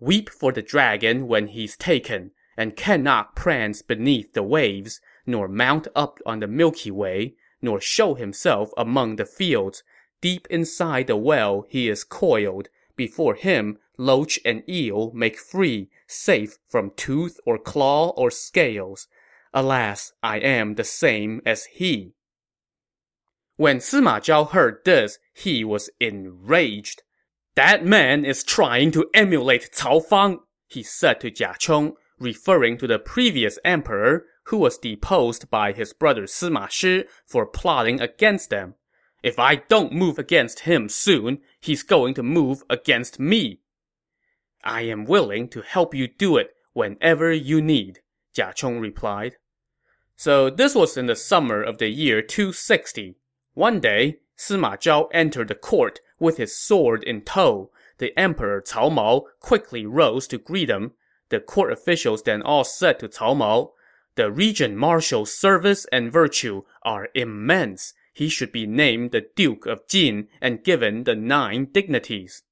Weep 0.00 0.28
for 0.28 0.50
the 0.50 0.62
dragon 0.62 1.28
when 1.28 1.46
he's 1.46 1.76
taken, 1.76 2.32
and 2.56 2.74
cannot 2.74 3.36
prance 3.36 3.82
beneath 3.82 4.32
the 4.32 4.42
waves, 4.42 5.00
nor 5.24 5.46
mount 5.46 5.86
up 5.94 6.18
on 6.26 6.40
the 6.40 6.48
Milky 6.48 6.90
Way, 6.90 7.36
nor 7.60 7.80
show 7.80 8.14
himself 8.14 8.72
among 8.76 9.16
the 9.16 9.24
fields. 9.24 9.84
Deep 10.20 10.48
inside 10.50 11.06
the 11.06 11.16
well 11.16 11.66
he 11.68 11.88
is 11.88 12.02
coiled. 12.02 12.68
Before 12.96 13.36
him, 13.36 13.78
loach 14.02 14.38
and 14.44 14.68
eel 14.68 15.12
make 15.14 15.38
free, 15.38 15.88
safe 16.06 16.58
from 16.68 16.92
tooth 16.96 17.38
or 17.46 17.58
claw 17.58 18.10
or 18.10 18.30
scales. 18.30 19.08
Alas, 19.54 20.12
I 20.22 20.38
am 20.38 20.74
the 20.74 20.84
same 20.84 21.40
as 21.46 21.66
he. 21.66 22.14
When 23.56 23.78
Sima 23.78 24.20
Zhao 24.20 24.50
heard 24.50 24.78
this, 24.84 25.18
he 25.34 25.62
was 25.64 25.90
enraged. 26.00 27.02
That 27.54 27.84
man 27.84 28.24
is 28.24 28.42
trying 28.42 28.92
to 28.92 29.08
emulate 29.14 29.70
Cao 29.72 30.04
Fang, 30.04 30.40
he 30.66 30.82
said 30.82 31.20
to 31.20 31.30
Jia 31.30 31.58
Chong, 31.58 31.94
referring 32.18 32.78
to 32.78 32.86
the 32.86 32.98
previous 32.98 33.58
emperor 33.64 34.24
who 34.46 34.58
was 34.58 34.78
deposed 34.78 35.50
by 35.50 35.72
his 35.72 35.92
brother 35.92 36.22
Sima 36.22 36.70
Shi 36.70 37.04
for 37.26 37.46
plotting 37.46 38.00
against 38.00 38.50
them. 38.50 38.74
If 39.22 39.38
I 39.38 39.56
don't 39.56 39.92
move 39.92 40.18
against 40.18 40.60
him 40.60 40.88
soon, 40.88 41.40
he's 41.60 41.82
going 41.82 42.14
to 42.14 42.22
move 42.22 42.64
against 42.68 43.20
me. 43.20 43.60
I 44.64 44.82
am 44.82 45.04
willing 45.04 45.48
to 45.48 45.62
help 45.62 45.94
you 45.94 46.08
do 46.08 46.36
it 46.36 46.54
whenever 46.72 47.32
you 47.32 47.60
need, 47.60 48.00
Jia 48.34 48.54
Chong 48.54 48.78
replied. 48.78 49.36
So 50.16 50.50
this 50.50 50.74
was 50.74 50.96
in 50.96 51.06
the 51.06 51.16
summer 51.16 51.62
of 51.62 51.78
the 51.78 51.88
year 51.88 52.22
260. 52.22 53.16
One 53.54 53.80
day, 53.80 54.18
Sima 54.38 54.76
Zhao 54.78 55.08
entered 55.12 55.48
the 55.48 55.54
court 55.54 56.00
with 56.18 56.36
his 56.36 56.56
sword 56.56 57.02
in 57.04 57.22
tow. 57.22 57.70
The 57.98 58.16
emperor 58.18 58.62
Cao 58.62 58.90
Mao 58.92 59.26
quickly 59.40 59.84
rose 59.86 60.26
to 60.28 60.38
greet 60.38 60.70
him. 60.70 60.92
The 61.28 61.40
court 61.40 61.72
officials 61.72 62.22
then 62.22 62.42
all 62.42 62.64
said 62.64 62.98
to 63.00 63.08
Cao 63.08 63.36
Mao, 63.36 63.72
the 64.14 64.30
regent 64.30 64.76
marshal's 64.76 65.34
service 65.34 65.86
and 65.90 66.12
virtue 66.12 66.62
are 66.82 67.08
immense. 67.14 67.94
He 68.12 68.28
should 68.28 68.52
be 68.52 68.66
named 68.66 69.10
the 69.10 69.26
Duke 69.34 69.64
of 69.64 69.88
Jin 69.88 70.28
and 70.40 70.62
given 70.62 71.04
the 71.04 71.16
nine 71.16 71.68
dignities. 71.72 72.42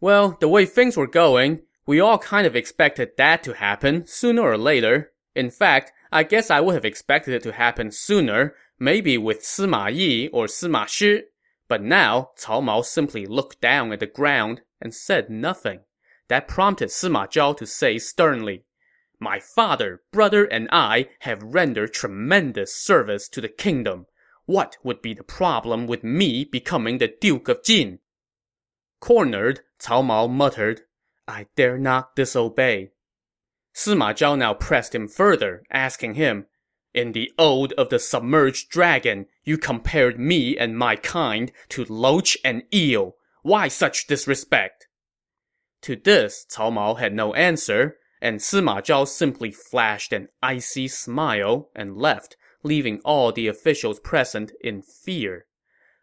Well, 0.00 0.36
the 0.40 0.48
way 0.48 0.64
things 0.64 0.96
were 0.96 1.06
going, 1.06 1.62
we 1.86 2.00
all 2.00 2.18
kind 2.18 2.46
of 2.46 2.54
expected 2.54 3.10
that 3.16 3.42
to 3.44 3.54
happen 3.54 4.06
sooner 4.06 4.42
or 4.42 4.56
later. 4.56 5.12
In 5.34 5.50
fact, 5.50 5.92
I 6.12 6.22
guess 6.22 6.50
I 6.50 6.60
would 6.60 6.74
have 6.74 6.84
expected 6.84 7.34
it 7.34 7.42
to 7.42 7.52
happen 7.52 7.90
sooner, 7.90 8.54
maybe 8.78 9.18
with 9.18 9.42
Sima 9.42 9.92
Yi 9.92 10.28
or 10.28 10.46
Sima 10.46 10.86
Shi. 10.86 11.22
But 11.68 11.82
now, 11.82 12.30
Cao 12.38 12.62
Mao 12.62 12.82
simply 12.82 13.26
looked 13.26 13.60
down 13.60 13.92
at 13.92 14.00
the 14.00 14.06
ground 14.06 14.62
and 14.80 14.94
said 14.94 15.30
nothing. 15.30 15.80
That 16.28 16.48
prompted 16.48 16.90
Sima 16.90 17.26
Zhao 17.26 17.56
to 17.56 17.66
say 17.66 17.98
sternly, 17.98 18.64
my 19.20 19.40
father, 19.40 20.02
brother, 20.12 20.44
and 20.44 20.68
I 20.70 21.08
have 21.20 21.42
rendered 21.42 21.92
tremendous 21.92 22.74
service 22.74 23.28
to 23.30 23.40
the 23.40 23.48
kingdom. 23.48 24.06
What 24.46 24.76
would 24.84 25.02
be 25.02 25.12
the 25.12 25.24
problem 25.24 25.86
with 25.86 26.04
me 26.04 26.44
becoming 26.44 26.98
the 26.98 27.12
Duke 27.20 27.48
of 27.48 27.64
Jin? 27.64 27.98
Cornered, 29.00 29.60
Cao 29.78 30.04
Mao 30.04 30.26
muttered, 30.26 30.82
I 31.26 31.46
dare 31.56 31.78
not 31.78 32.16
disobey. 32.16 32.90
Sima 33.74 34.12
Zhao 34.12 34.36
now 34.36 34.54
pressed 34.54 34.94
him 34.94 35.06
further, 35.06 35.62
asking 35.70 36.14
him, 36.14 36.46
In 36.94 37.12
the 37.12 37.30
Ode 37.38 37.72
of 37.74 37.90
the 37.90 37.98
Submerged 37.98 38.70
Dragon, 38.70 39.26
you 39.44 39.56
compared 39.56 40.18
me 40.18 40.56
and 40.56 40.76
my 40.76 40.96
kind 40.96 41.52
to 41.68 41.84
loach 41.84 42.36
and 42.44 42.62
eel. 42.74 43.16
Why 43.42 43.68
such 43.68 44.06
disrespect? 44.06 44.88
To 45.82 45.94
this, 45.94 46.44
Cao 46.50 46.72
Mao 46.72 46.94
had 46.94 47.14
no 47.14 47.34
answer, 47.34 47.98
and 48.20 48.40
Sima 48.40 48.82
Zhao 48.82 49.06
simply 49.06 49.52
flashed 49.52 50.12
an 50.12 50.28
icy 50.42 50.88
smile 50.88 51.70
and 51.74 51.96
left, 51.96 52.36
leaving 52.64 53.00
all 53.04 53.30
the 53.30 53.46
officials 53.46 54.00
present 54.00 54.52
in 54.60 54.82
fear. 54.82 55.46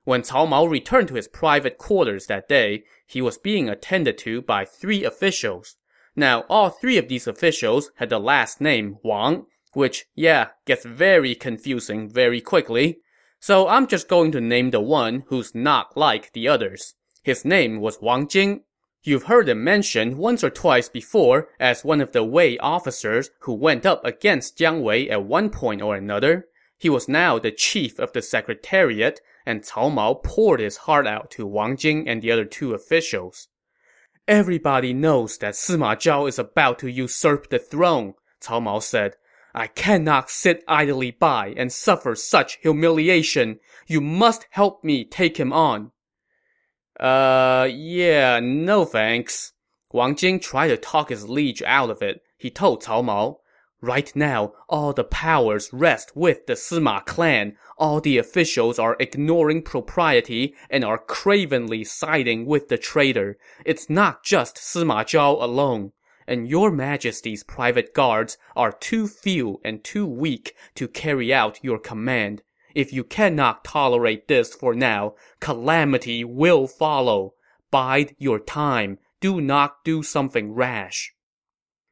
When 0.06 0.22
Cao 0.22 0.48
Mao 0.48 0.66
returned 0.66 1.08
to 1.10 1.16
his 1.16 1.28
private 1.28 1.80
quarters 1.80 2.28
that 2.28 2.48
day, 2.48 2.84
he 3.08 3.22
was 3.22 3.40
being 3.40 3.68
attended 3.68 4.20
to 4.20 4.42
by 4.42 4.64
three 4.64 5.04
officials. 5.04 5.76
Now, 6.16 6.46
all 6.48 6.70
three 6.70 6.98
of 6.98 7.10
these 7.10 7.28
officials 7.28 7.92
had 7.96 8.10
the 8.10 8.20
last 8.20 8.62
name 8.62 9.00
Wang, 9.04 9.48
which, 9.74 10.06
yeah, 10.16 10.50
gets 10.66 10.86
very 10.86 11.34
confusing 11.34 12.08
very 12.08 12.40
quickly. 12.40 13.00
So 13.40 13.68
I'm 13.68 13.88
just 13.88 14.08
going 14.08 14.32
to 14.34 14.42
name 14.42 14.70
the 14.70 14.80
one 14.80 15.24
who's 15.28 15.56
not 15.56 15.98
like 15.98 16.32
the 16.34 16.48
others. 16.48 16.94
His 17.24 17.44
name 17.44 17.82
was 17.82 18.00
Wang 18.00 18.28
Jing. 18.28 18.62
You've 19.04 19.24
heard 19.24 19.50
him 19.50 19.64
mentioned 19.64 20.18
once 20.18 20.44
or 20.44 20.52
twice 20.52 20.88
before 20.88 21.50
as 21.60 21.84
one 21.84 22.00
of 22.00 22.12
the 22.12 22.24
Wei 22.24 22.60
officers 22.60 23.32
who 23.42 23.54
went 23.54 23.86
up 23.86 24.06
against 24.06 24.58
Jiang 24.58 24.82
Wei 24.82 25.10
at 25.10 25.24
one 25.24 25.50
point 25.50 25.82
or 25.82 25.96
another. 25.96 26.48
He 26.78 26.90
was 26.90 27.08
now 27.08 27.40
the 27.40 27.52
chief 27.52 28.00
of 28.00 28.14
the 28.14 28.22
secretariat, 28.22 29.22
and 29.46 29.64
Cao 29.64 29.94
Mao 29.94 30.16
poured 30.16 30.60
his 30.60 30.78
heart 30.78 31.08
out 31.08 31.32
to 31.32 31.46
Wang 31.46 31.78
Jing 31.78 32.08
and 32.08 32.22
the 32.22 32.32
other 32.32 32.46
two 32.46 32.74
officials. 32.74 33.48
Everybody 34.28 34.94
knows 34.94 35.38
that 35.38 35.54
Sima 35.54 35.96
Zhao 35.96 36.28
is 36.28 36.40
about 36.40 36.80
to 36.80 36.90
usurp 36.90 37.50
the 37.50 37.60
throne, 37.60 38.16
Cao 38.42 38.62
Mao 38.62 38.80
said. 38.80 39.16
I 39.54 39.68
cannot 39.68 40.30
sit 40.30 40.64
idly 40.68 41.12
by 41.12 41.54
and 41.56 41.72
suffer 41.72 42.16
such 42.16 42.58
humiliation. 42.58 43.60
You 43.88 44.02
must 44.02 44.48
help 44.50 44.84
me 44.84 45.06
take 45.06 45.38
him 45.38 45.54
on. 45.54 45.92
Uh, 47.00 47.70
yeah, 47.72 48.40
no 48.42 48.84
thanks. 48.84 49.54
Wang 49.94 50.16
Jing 50.16 50.42
tried 50.42 50.70
to 50.70 50.78
talk 50.78 51.10
his 51.10 51.30
liege 51.30 51.62
out 51.62 51.90
of 51.90 52.02
it. 52.02 52.22
He 52.38 52.50
told 52.50 52.84
Cao 52.84 53.04
Mao, 53.04 53.38
Right 53.86 54.16
now, 54.16 54.54
all 54.68 54.94
the 54.94 55.04
powers 55.04 55.70
rest 55.72 56.16
with 56.16 56.48
the 56.48 56.54
Sima 56.54 57.06
clan. 57.06 57.56
All 57.78 58.02
the 58.02 58.18
officials 58.18 58.80
are 58.80 58.98
ignoring 59.00 59.62
propriety 59.62 60.56
and 60.72 60.84
are 60.84 60.98
cravenly 60.98 61.84
siding 61.84 62.48
with 62.48 62.70
the 62.70 62.80
traitor. 62.80 63.38
It's 63.64 63.88
not 63.88 64.24
just 64.24 64.56
Sima 64.56 65.04
Zhao 65.06 65.40
alone. 65.40 65.92
And 66.26 66.50
your 66.50 66.72
majesty's 66.72 67.44
private 67.44 67.94
guards 67.94 68.40
are 68.56 68.72
too 68.72 69.08
few 69.08 69.62
and 69.64 69.84
too 69.84 70.08
weak 70.08 70.56
to 70.74 70.88
carry 70.88 71.32
out 71.32 71.64
your 71.64 71.78
command. 71.78 72.42
If 72.74 72.92
you 72.92 73.04
cannot 73.04 73.64
tolerate 73.64 74.28
this 74.28 74.56
for 74.56 74.74
now, 74.74 75.14
calamity 75.40 76.24
will 76.24 76.66
follow. 76.66 77.36
Bide 77.70 78.16
your 78.18 78.40
time. 78.40 78.98
do 79.22 79.40
not 79.40 79.84
do 79.84 80.02
something 80.02 80.56
rash. 80.56 81.14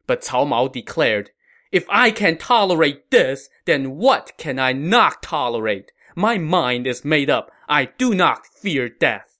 But 0.07 0.21
Cao 0.21 0.47
Mao 0.47 0.67
declared, 0.67 1.29
If 1.73 1.87
I 1.89 2.11
can 2.11 2.37
tolerate 2.37 3.09
this, 3.09 3.49
then 3.65 3.97
what 3.97 4.33
can 4.37 4.59
I 4.59 4.73
not 4.73 5.23
tolerate? 5.23 5.91
My 6.15 6.37
mind 6.37 6.85
is 6.85 7.03
made 7.03 7.31
up. 7.31 7.49
I 7.67 7.85
do 7.85 8.13
not 8.13 8.45
fear 8.45 8.87
death. 8.87 9.39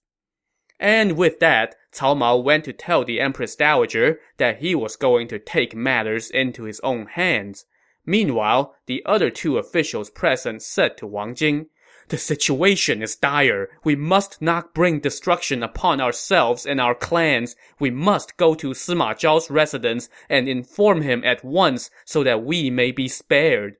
And 0.80 1.16
with 1.16 1.38
that, 1.38 1.76
Cao 1.92 2.16
Mao 2.16 2.36
went 2.38 2.64
to 2.64 2.72
tell 2.72 3.04
the 3.04 3.20
Empress 3.20 3.54
Dowager 3.54 4.18
that 4.38 4.58
he 4.58 4.74
was 4.74 4.96
going 4.96 5.28
to 5.28 5.38
take 5.38 5.76
matters 5.76 6.28
into 6.28 6.64
his 6.64 6.80
own 6.80 7.06
hands. 7.06 7.66
Meanwhile, 8.04 8.74
the 8.86 9.04
other 9.06 9.30
two 9.30 9.56
officials 9.56 10.10
present 10.10 10.60
said 10.60 10.96
to 10.98 11.06
Wang 11.06 11.36
Jing, 11.36 11.66
the 12.08 12.18
situation 12.18 13.02
is 13.02 13.16
dire. 13.16 13.68
We 13.82 13.96
must 13.96 14.42
not 14.42 14.74
bring 14.74 15.00
destruction 15.00 15.62
upon 15.62 16.00
ourselves 16.00 16.66
and 16.66 16.80
our 16.80 16.94
clans. 16.94 17.56
We 17.78 17.90
must 17.90 18.36
go 18.36 18.54
to 18.54 18.70
Sima 18.70 19.14
Zhao's 19.14 19.50
residence 19.50 20.08
and 20.28 20.48
inform 20.48 21.02
him 21.02 21.22
at 21.24 21.44
once 21.44 21.90
so 22.04 22.22
that 22.24 22.44
we 22.44 22.70
may 22.70 22.90
be 22.92 23.08
spared. 23.08 23.76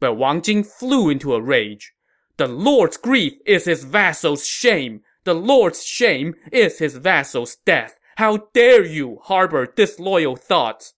But 0.00 0.14
Wang 0.14 0.42
Jing 0.42 0.64
flew 0.64 1.10
into 1.10 1.34
a 1.34 1.42
rage. 1.42 1.92
The 2.36 2.46
Lord's 2.46 2.96
grief 2.96 3.34
is 3.46 3.64
his 3.64 3.84
vassal's 3.84 4.46
shame. 4.46 5.02
The 5.24 5.34
Lord's 5.34 5.84
shame 5.84 6.34
is 6.52 6.78
his 6.78 6.96
vassal's 6.96 7.56
death. 7.64 7.98
How 8.16 8.48
dare 8.52 8.84
you 8.84 9.18
harbor 9.24 9.66
disloyal 9.66 10.36
thoughts? 10.36 10.94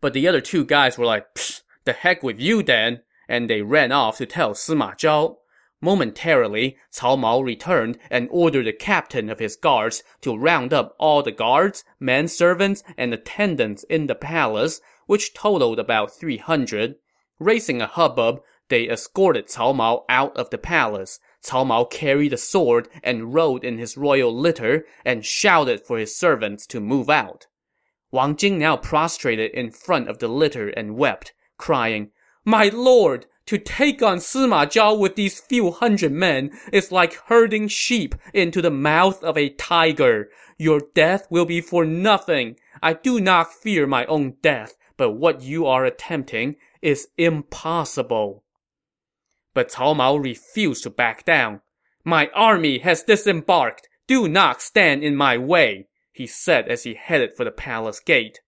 But 0.00 0.12
the 0.12 0.28
other 0.28 0.40
two 0.40 0.64
guys 0.64 0.98
were 0.98 1.06
like, 1.06 1.26
the 1.84 1.92
heck 1.92 2.22
with 2.22 2.40
you 2.40 2.62
then, 2.62 3.02
and 3.28 3.48
they 3.48 3.62
ran 3.62 3.92
off 3.92 4.18
to 4.18 4.26
tell 4.26 4.52
Sima 4.52 4.94
Zhao. 4.96 5.36
Momentarily, 5.80 6.78
Cao 6.90 7.18
Mao 7.18 7.40
returned 7.40 7.98
and 8.10 8.28
ordered 8.30 8.66
the 8.66 8.72
captain 8.72 9.28
of 9.28 9.38
his 9.38 9.56
guards 9.56 10.02
to 10.22 10.36
round 10.36 10.72
up 10.72 10.96
all 10.98 11.22
the 11.22 11.32
guards, 11.32 11.84
menservants, 12.00 12.82
and 12.96 13.12
attendants 13.12 13.84
in 13.84 14.06
the 14.06 14.14
palace, 14.14 14.80
which 15.06 15.34
totaled 15.34 15.78
about 15.78 16.16
300. 16.16 16.96
Raising 17.38 17.82
a 17.82 17.86
hubbub, 17.86 18.40
they 18.68 18.88
escorted 18.88 19.48
Cao 19.48 19.74
Mao 19.74 20.04
out 20.08 20.36
of 20.36 20.50
the 20.50 20.58
palace. 20.58 21.20
Cao 21.44 21.64
Mao 21.66 21.84
carried 21.84 22.32
a 22.32 22.38
sword 22.38 22.88
and 23.04 23.34
rode 23.34 23.62
in 23.62 23.78
his 23.78 23.96
royal 23.96 24.34
litter 24.34 24.86
and 25.04 25.24
shouted 25.24 25.84
for 25.86 25.98
his 25.98 26.16
servants 26.16 26.66
to 26.68 26.80
move 26.80 27.10
out. 27.10 27.46
Wang 28.10 28.34
Jing 28.34 28.58
now 28.58 28.76
prostrated 28.76 29.50
in 29.52 29.70
front 29.70 30.08
of 30.08 30.18
the 30.18 30.28
litter 30.28 30.68
and 30.70 30.96
wept, 30.96 31.34
crying, 31.58 32.10
My 32.44 32.68
lord, 32.68 33.26
to 33.46 33.58
take 33.58 34.02
on 34.02 34.18
Sima 34.18 34.66
Zhao 34.66 34.98
with 34.98 35.14
these 35.14 35.40
few 35.40 35.70
hundred 35.70 36.12
men 36.12 36.50
is 36.72 36.90
like 36.90 37.14
herding 37.26 37.68
sheep 37.68 38.14
into 38.34 38.60
the 38.60 38.70
mouth 38.70 39.22
of 39.22 39.38
a 39.38 39.50
tiger. 39.50 40.28
Your 40.58 40.80
death 40.94 41.26
will 41.30 41.44
be 41.44 41.60
for 41.60 41.84
nothing. 41.84 42.56
I 42.82 42.92
do 42.94 43.20
not 43.20 43.52
fear 43.52 43.86
my 43.86 44.04
own 44.06 44.34
death, 44.42 44.76
but 44.96 45.12
what 45.12 45.42
you 45.42 45.66
are 45.66 45.84
attempting 45.84 46.56
is 46.82 47.08
impossible. 47.16 48.42
But 49.54 49.70
Cao 49.70 49.96
Mao 49.96 50.16
refused 50.16 50.82
to 50.82 50.90
back 50.90 51.24
down. 51.24 51.60
My 52.04 52.28
army 52.34 52.78
has 52.80 53.02
disembarked. 53.02 53.88
Do 54.08 54.28
not 54.28 54.60
stand 54.60 55.02
in 55.02 55.16
my 55.16 55.38
way, 55.38 55.88
he 56.12 56.26
said 56.26 56.68
as 56.68 56.82
he 56.82 56.94
headed 56.94 57.36
for 57.36 57.44
the 57.44 57.50
palace 57.50 58.00
gate. 58.00 58.40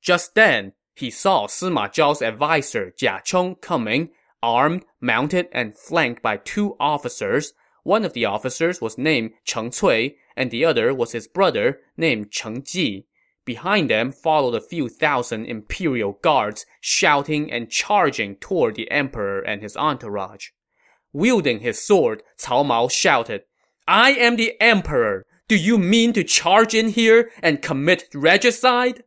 Just 0.00 0.34
then, 0.34 0.72
he 0.94 1.10
saw 1.10 1.46
Sima 1.46 1.88
Zhao's 1.92 2.22
adviser 2.22 2.92
Jia 3.00 3.24
Chong 3.24 3.54
coming 3.56 4.10
armed, 4.42 4.84
mounted, 5.00 5.48
and 5.52 5.76
flanked 5.76 6.22
by 6.22 6.36
two 6.36 6.76
officers. 6.80 7.52
One 7.84 8.04
of 8.04 8.12
the 8.12 8.24
officers 8.24 8.80
was 8.80 8.98
named 8.98 9.32
Cheng 9.44 9.70
Cui, 9.70 10.16
and 10.36 10.50
the 10.50 10.64
other 10.64 10.94
was 10.94 11.12
his 11.12 11.28
brother, 11.28 11.80
named 11.96 12.30
Cheng 12.30 12.62
Ji. 12.62 13.06
Behind 13.44 13.90
them 13.90 14.12
followed 14.12 14.54
a 14.54 14.60
few 14.60 14.88
thousand 14.88 15.46
imperial 15.46 16.18
guards, 16.22 16.64
shouting 16.80 17.50
and 17.50 17.70
charging 17.70 18.36
toward 18.36 18.76
the 18.76 18.90
emperor 18.90 19.40
and 19.40 19.62
his 19.62 19.76
entourage. 19.76 20.50
Wielding 21.12 21.60
his 21.60 21.84
sword, 21.84 22.22
Cao 22.38 22.64
Mao 22.64 22.88
shouted, 22.88 23.42
I 23.86 24.12
am 24.12 24.36
the 24.36 24.54
emperor! 24.60 25.26
Do 25.48 25.56
you 25.56 25.76
mean 25.76 26.12
to 26.14 26.24
charge 26.24 26.74
in 26.74 26.88
here 26.88 27.30
and 27.42 27.60
commit 27.60 28.04
regicide? 28.14 29.02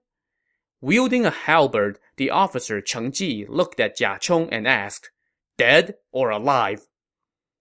Wielding 0.82 1.26
a 1.26 1.32
halberd, 1.32 1.98
the 2.18 2.30
officer 2.30 2.82
Cheng 2.82 3.12
Ji 3.12 3.46
looked 3.48 3.80
at 3.80 3.98
Jia 3.98 4.20
Chong 4.20 4.50
and 4.50 4.68
asked, 4.68 5.10
dead 5.58 5.96
or 6.12 6.30
alive? 6.30 6.88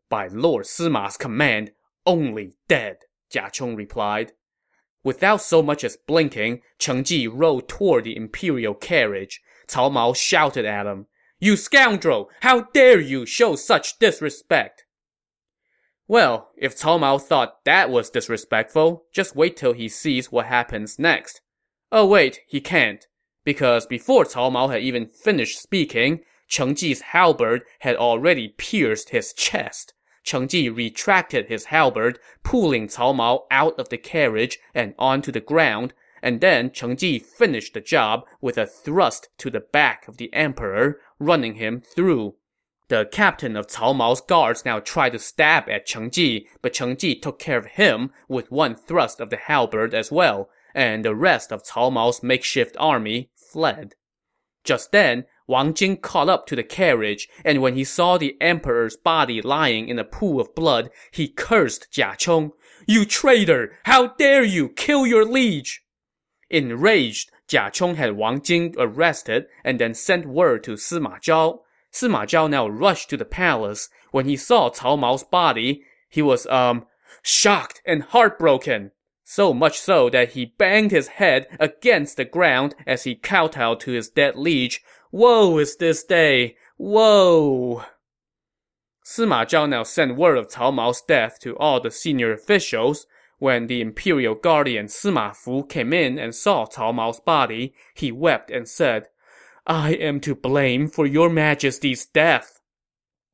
By 0.09 0.29
Lord 0.29 0.67
Sima's 0.67 1.17
command, 1.17 1.73
only 2.07 2.55
dead, 2.69 2.99
Jia 3.33 3.51
Chong 3.53 3.77
replied. 3.77 4.33
Without 5.03 5.43
so 5.43 5.63
much 5.63 5.85
as 5.85 5.99
blinking, 6.07 6.63
Cheng 6.79 7.05
Ji 7.05 7.29
rode 7.29 7.69
toward 7.69 8.05
the 8.05 8.17
imperial 8.17 8.75
carriage. 8.75 9.43
Cao 9.69 9.93
Mao 9.93 10.13
shouted 10.15 10.65
at 10.65 10.87
him, 10.87 11.07
You 11.39 11.57
scoundrel! 11.57 12.31
How 12.41 12.63
dare 12.73 13.01
you 13.01 13.27
show 13.27 13.55
such 13.55 13.99
disrespect? 13.99 14.85
Well, 16.07 16.51
if 16.57 16.77
Cao 16.77 17.01
Mao 17.01 17.19
thought 17.19 17.65
that 17.65 17.91
was 17.91 18.11
disrespectful, 18.11 19.05
just 19.13 19.37
wait 19.37 19.57
till 19.57 19.73
he 19.73 19.89
sees 19.89 20.33
what 20.33 20.47
happens 20.47 20.99
next. 20.99 21.41
Oh 21.93 22.07
wait, 22.07 22.41
he 22.47 22.61
can't. 22.61 23.07
Because 23.45 23.87
before 23.87 24.25
Cao 24.25 24.51
Mao 24.51 24.69
had 24.69 24.83
even 24.83 25.07
finished 25.07 25.61
speaking, 25.61 26.21
Cheng 26.55 26.77
Ji's 26.77 27.01
halberd 27.01 27.65
had 27.81 27.97
already 27.97 28.47
pierced 28.47 29.09
his 29.09 29.33
chest. 29.33 29.93
Cheng 30.23 30.47
Ji 30.47 30.69
retracted 30.69 31.47
his 31.47 31.65
halberd, 31.65 32.21
pulling 32.45 32.87
Cao 32.87 33.13
Mao 33.13 33.47
out 33.51 33.77
of 33.77 33.89
the 33.89 33.99
carriage 33.99 34.61
and 34.73 34.95
onto 34.97 35.33
the 35.33 35.41
ground, 35.41 35.95
and 36.23 36.41
then 36.41 36.71
Cheng 36.71 36.97
Ji 36.97 37.19
finished 37.19 37.75
the 37.75 37.81
job 37.81 38.25
with 38.41 38.57
a 38.57 38.69
thrust 38.69 39.31
to 39.39 39.51
the 39.51 39.59
back 39.59 40.07
of 40.07 40.19
the 40.19 40.33
emperor, 40.33 41.01
running 41.19 41.55
him 41.57 41.81
through. 41.81 42.37
The 42.87 43.09
captain 43.11 43.57
of 43.57 43.67
Cao 43.67 43.93
Mao's 43.93 44.21
guards 44.21 44.65
now 44.65 44.79
tried 44.79 45.11
to 45.15 45.19
stab 45.19 45.69
at 45.69 45.87
Cheng 45.87 46.13
Ji, 46.13 46.47
but 46.63 46.73
Cheng 46.73 46.97
Ji 46.97 47.17
took 47.17 47.41
care 47.41 47.59
of 47.59 47.67
him 47.67 48.13
with 48.29 48.53
one 48.53 48.77
thrust 48.77 49.19
of 49.19 49.31
the 49.31 49.39
halberd 49.39 49.93
as 49.93 50.13
well, 50.13 50.49
and 50.73 51.05
the 51.05 51.17
rest 51.17 51.51
of 51.51 51.65
Cao 51.65 51.91
Mao's 51.91 52.23
makeshift 52.23 52.77
army 52.79 53.33
fled. 53.35 53.97
Just 54.63 54.93
then, 54.93 55.27
Wang 55.47 55.75
Jing 55.75 55.99
caught 55.99 56.29
up 56.29 56.47
to 56.47 56.57
the 56.57 56.63
carriage, 56.63 57.29
and 57.45 57.61
when 57.61 57.75
he 57.75 57.85
saw 57.85 58.17
the 58.17 58.37
emperor's 58.41 58.97
body 58.97 59.43
lying 59.43 59.89
in 59.89 59.99
a 59.99 60.05
pool 60.05 60.41
of 60.41 60.55
blood, 60.55 60.91
he 61.11 61.29
cursed 61.29 61.89
Jia 61.93 62.17
Chong. 62.17 62.53
You 62.87 63.05
traitor! 63.05 63.79
How 63.85 64.09
dare 64.09 64.43
you 64.43 64.71
kill 64.71 65.07
your 65.07 65.25
liege! 65.25 65.83
Enraged, 66.51 67.31
Jia 67.49 67.73
Chong 67.73 67.97
had 67.97 68.17
Wang 68.17 68.41
Jing 68.41 68.75
arrested 68.79 69.47
and 69.63 69.79
then 69.79 69.93
sent 69.95 70.27
word 70.27 70.65
to 70.65 70.73
Sima 70.73 71.21
Zhao. 71.21 71.61
Sima 71.93 72.25
Zhao 72.25 72.49
now 72.49 72.67
rushed 72.67 73.11
to 73.11 73.17
the 73.17 73.25
palace. 73.25 73.89
When 74.13 74.27
he 74.27 74.37
saw 74.37 74.71
Cao 74.71 74.99
Mao's 74.99 75.25
body, 75.25 75.85
he 76.09 76.23
was, 76.23 76.47
um, 76.47 76.87
shocked 77.23 77.83
and 77.85 78.03
heartbroken. 78.03 78.93
So 79.25 79.55
much 79.55 79.81
so 79.81 80.11
that 80.11 80.33
he 80.33 80.55
banged 80.59 80.91
his 80.91 81.09
head 81.09 81.47
against 81.59 82.19
the 82.19 82.27
ground 82.27 82.75
as 82.87 83.05
he 83.05 83.15
kowtowed 83.15 83.81
to 83.81 83.93
his 83.93 84.11
dead 84.11 84.37
liege, 84.37 84.83
Woe 85.17 85.59
is 85.59 85.77
this 85.77 86.03
day! 86.03 86.57
Woe! 86.77 87.85
Sima 89.05 89.47
Zhao 89.47 89.69
now 89.69 89.85
sent 89.85 90.17
word 90.17 90.37
of 90.37 90.49
Cao 90.49 90.75
Mao's 90.75 91.03
death 91.03 91.39
to 91.43 91.57
all 91.57 91.79
the 91.79 91.93
senior 91.93 92.33
officials. 92.33 93.07
When 93.39 93.69
the 93.69 93.81
imperial 93.81 94.35
guardian 94.35 94.87
Sima 94.87 95.33
Fu 95.33 95.67
came 95.67 95.93
in 95.93 96.19
and 96.19 96.35
saw 96.35 96.67
Cao 96.67 96.93
Mao's 96.93 97.21
body, 97.21 97.75
he 97.95 98.11
wept 98.11 98.51
and 98.51 98.69
said, 98.69 99.07
I 99.69 99.93
am 99.93 100.19
to 100.19 100.35
blame 100.35 100.89
for 100.89 101.07
your 101.07 101.31
majesty's 101.31 102.07
death. 102.07 102.61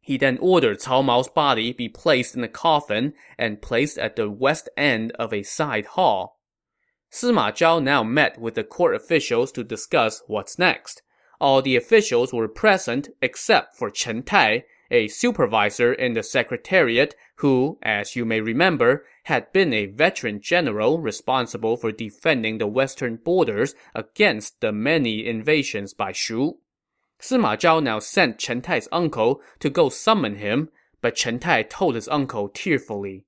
He 0.02 0.18
then 0.18 0.36
ordered 0.42 0.80
Cao 0.80 1.02
Mao's 1.02 1.30
body 1.30 1.72
be 1.72 1.88
placed 1.88 2.34
in 2.34 2.44
a 2.44 2.48
coffin 2.48 3.14
and 3.38 3.62
placed 3.62 3.96
at 3.96 4.16
the 4.16 4.28
west 4.28 4.68
end 4.76 5.12
of 5.12 5.32
a 5.32 5.42
side 5.42 5.86
hall. 5.86 6.42
Sima 7.10 7.52
Zhao 7.52 7.82
now 7.82 8.02
met 8.02 8.38
with 8.38 8.54
the 8.54 8.64
court 8.64 8.94
officials 8.94 9.50
to 9.52 9.64
discuss 9.64 10.22
what's 10.26 10.58
next. 10.58 11.00
All 11.40 11.62
the 11.62 11.76
officials 11.76 12.32
were 12.32 12.48
present 12.48 13.08
except 13.22 13.76
for 13.76 13.90
Chen 13.90 14.22
Tai, 14.22 14.64
a 14.90 15.08
supervisor 15.08 15.92
in 15.92 16.12
the 16.12 16.22
secretariat 16.22 17.14
who, 17.36 17.78
as 17.82 18.14
you 18.14 18.24
may 18.24 18.40
remember, 18.40 19.06
had 19.24 19.50
been 19.52 19.72
a 19.72 19.86
veteran 19.86 20.40
general 20.42 21.00
responsible 21.00 21.76
for 21.76 21.92
defending 21.92 22.58
the 22.58 22.66
western 22.66 23.16
borders 23.16 23.74
against 23.94 24.60
the 24.60 24.72
many 24.72 25.26
invasions 25.26 25.94
by 25.94 26.12
Shu. 26.12 26.58
Sima 27.20 27.56
Zhao 27.56 27.82
now 27.82 27.98
sent 27.98 28.38
Chen 28.38 28.60
Tai's 28.60 28.88
uncle 28.92 29.40
to 29.60 29.70
go 29.70 29.88
summon 29.88 30.36
him, 30.36 30.68
but 31.00 31.16
Chen 31.16 31.38
Tai 31.38 31.62
told 31.64 31.94
his 31.94 32.08
uncle 32.08 32.48
tearfully, 32.48 33.24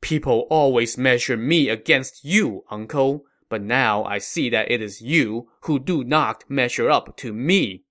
People 0.00 0.46
always 0.50 0.96
measure 0.96 1.36
me 1.36 1.68
against 1.68 2.24
you, 2.24 2.64
uncle 2.70 3.24
but 3.54 3.62
now 3.62 4.02
I 4.02 4.18
see 4.18 4.50
that 4.50 4.68
it 4.68 4.82
is 4.82 5.00
you 5.00 5.48
who 5.60 5.78
do 5.78 6.02
not 6.02 6.42
measure 6.48 6.90
up 6.90 7.16
to 7.18 7.32
me. 7.32 7.84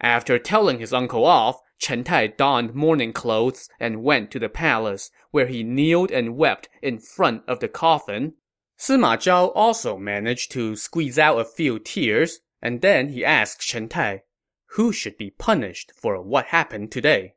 After 0.00 0.36
telling 0.36 0.80
his 0.80 0.92
uncle 0.92 1.24
off, 1.24 1.60
Chen 1.78 2.02
Tai 2.02 2.26
donned 2.36 2.74
mourning 2.74 3.12
clothes 3.12 3.68
and 3.78 4.02
went 4.02 4.32
to 4.32 4.40
the 4.40 4.48
palace, 4.48 5.12
where 5.30 5.46
he 5.46 5.62
kneeled 5.62 6.10
and 6.10 6.36
wept 6.36 6.68
in 6.82 6.98
front 6.98 7.44
of 7.46 7.60
the 7.60 7.68
coffin. 7.68 8.32
Sima 8.76 9.16
Zhao 9.16 9.52
also 9.54 9.96
managed 9.96 10.50
to 10.50 10.74
squeeze 10.74 11.20
out 11.20 11.38
a 11.38 11.44
few 11.44 11.78
tears, 11.78 12.40
and 12.60 12.80
then 12.80 13.10
he 13.10 13.24
asked 13.24 13.60
Chen 13.60 13.88
Tai, 13.88 14.22
who 14.70 14.90
should 14.90 15.16
be 15.16 15.30
punished 15.30 15.92
for 15.96 16.20
what 16.20 16.46
happened 16.46 16.90
today? 16.90 17.34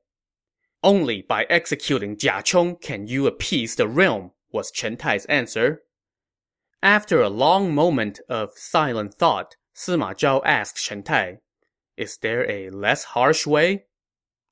Only 0.82 1.22
by 1.22 1.46
executing 1.52 2.18
Jia 2.18 2.44
Chong 2.44 2.78
can 2.78 3.06
you 3.06 3.28
appease 3.28 3.76
the 3.76 3.88
realm, 3.88 4.32
was 4.52 4.72
Chen 4.72 4.98
Tai's 4.98 5.26
answer. 5.26 5.84
After 6.84 7.22
a 7.22 7.30
long 7.30 7.74
moment 7.74 8.20
of 8.30 8.52
silent 8.56 9.16
thought, 9.16 9.56
Sima 9.76 10.14
Zhao 10.14 10.42
asked 10.46 10.84
Chen 10.84 11.04
Tai, 11.04 11.40
Is 11.96 12.18
there 12.18 12.50
a 12.50 12.70
less 12.70 13.04
harsh 13.04 13.48
way? 13.48 13.86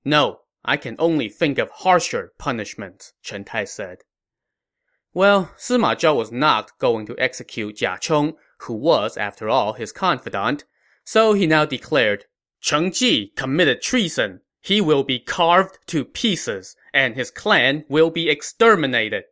No, 0.04 0.42
I 0.64 0.78
can 0.78 0.96
only 0.98 1.30
think 1.30 1.60
of 1.60 1.70
harsher 1.70 2.34
punishments, 2.40 3.14
Chen 3.22 3.44
Tai 3.44 3.66
said. 3.66 4.00
Well, 5.14 5.52
Sima 5.58 5.96
Zhao 5.96 6.16
was 6.16 6.32
not 6.32 6.78
going 6.80 7.06
to 7.06 7.20
execute 7.20 7.78
Jia 7.78 8.00
Chong, 8.00 8.34
who 8.62 8.74
was, 8.74 9.18
after 9.18 9.48
all, 9.48 9.74
his 9.74 9.92
confidant, 9.92 10.66
so 11.04 11.34
he 11.34 11.46
now 11.46 11.66
declared, 11.66 12.26
Cheng 12.60 12.92
Ji 12.92 13.32
committed 13.36 13.82
treason. 13.82 14.42
He 14.60 14.82
will 14.82 15.04
be 15.04 15.20
carved 15.20 15.78
to 15.88 16.04
pieces, 16.04 16.76
and 16.92 17.16
his 17.16 17.30
clan 17.30 17.86
will 17.88 18.10
be 18.10 18.30
exterminated. 18.30 19.26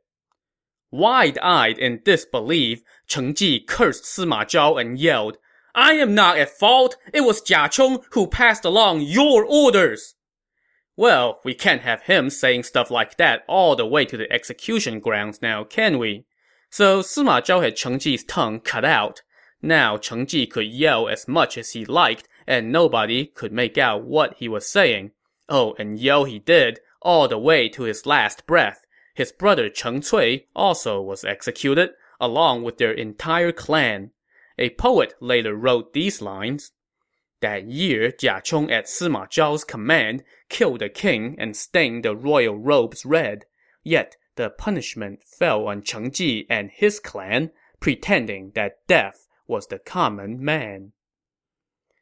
Wide-eyed 0.93 1.79
in 1.79 2.01
disbelief, 2.05 2.83
Cheng 3.07 3.33
Ji 3.33 3.59
cursed 3.59 4.03
Sima 4.03 4.43
Zhao 4.43 4.79
and 4.79 4.99
yelled, 4.99 5.39
I 5.73 5.93
am 5.93 6.13
not 6.13 6.37
at 6.37 6.51
fault. 6.51 6.97
It 7.11 7.21
was 7.21 7.41
Jia 7.41 7.71
Chong 7.71 8.03
who 8.11 8.27
passed 8.27 8.63
along 8.63 9.01
your 9.01 9.43
orders. 9.43 10.13
Well, 10.95 11.39
we 11.43 11.55
can't 11.55 11.81
have 11.81 12.03
him 12.03 12.29
saying 12.29 12.61
stuff 12.61 12.91
like 12.91 13.17
that 13.17 13.43
all 13.47 13.75
the 13.75 13.87
way 13.87 14.05
to 14.05 14.15
the 14.15 14.31
execution 14.31 14.99
grounds 14.99 15.41
now, 15.41 15.63
can 15.63 15.97
we? 15.97 16.27
So 16.69 16.99
Sima 16.99 17.41
Zhao 17.41 17.63
had 17.63 17.75
Cheng 17.75 17.97
Ji's 17.97 18.23
tongue 18.23 18.59
cut 18.59 18.85
out. 18.85 19.23
Now 19.63 19.97
Cheng 19.97 20.27
Ji 20.27 20.45
could 20.45 20.67
yell 20.67 21.09
as 21.09 21.27
much 21.27 21.57
as 21.57 21.71
he 21.71 21.85
liked, 21.85 22.29
and 22.45 22.71
nobody 22.71 23.25
could 23.25 23.51
make 23.51 23.79
out 23.79 24.03
what 24.03 24.35
he 24.37 24.47
was 24.47 24.69
saying. 24.69 25.09
Oh, 25.49 25.73
and 25.79 25.97
yell 25.97 26.25
he 26.25 26.37
did, 26.37 26.81
all 27.01 27.27
the 27.27 27.39
way 27.39 27.67
to 27.69 27.81
his 27.81 28.05
last 28.05 28.45
breath. 28.45 28.82
His 29.13 29.31
brother 29.31 29.69
Cheng 29.69 30.01
Cui 30.01 30.47
also 30.55 31.01
was 31.01 31.23
executed, 31.23 31.91
along 32.19 32.63
with 32.63 32.77
their 32.77 32.91
entire 32.91 33.51
clan. 33.51 34.11
A 34.57 34.71
poet 34.71 35.13
later 35.19 35.55
wrote 35.55 35.93
these 35.93 36.21
lines. 36.21 36.71
That 37.41 37.65
year, 37.67 38.11
Jia 38.11 38.43
Chong 38.43 38.71
at 38.71 38.85
Sima 38.85 39.27
Zhao's 39.29 39.63
command 39.63 40.23
killed 40.49 40.79
the 40.79 40.89
king 40.89 41.35
and 41.37 41.55
stained 41.55 42.05
the 42.05 42.15
royal 42.15 42.57
robes 42.57 43.05
red. 43.05 43.45
Yet 43.83 44.15
the 44.35 44.49
punishment 44.49 45.23
fell 45.23 45.67
on 45.67 45.83
Cheng 45.83 46.11
Ji 46.11 46.47
and 46.49 46.71
his 46.71 46.99
clan, 46.99 47.51
pretending 47.79 48.51
that 48.55 48.87
death 48.87 49.27
was 49.45 49.67
the 49.67 49.79
common 49.79 50.43
man. 50.43 50.93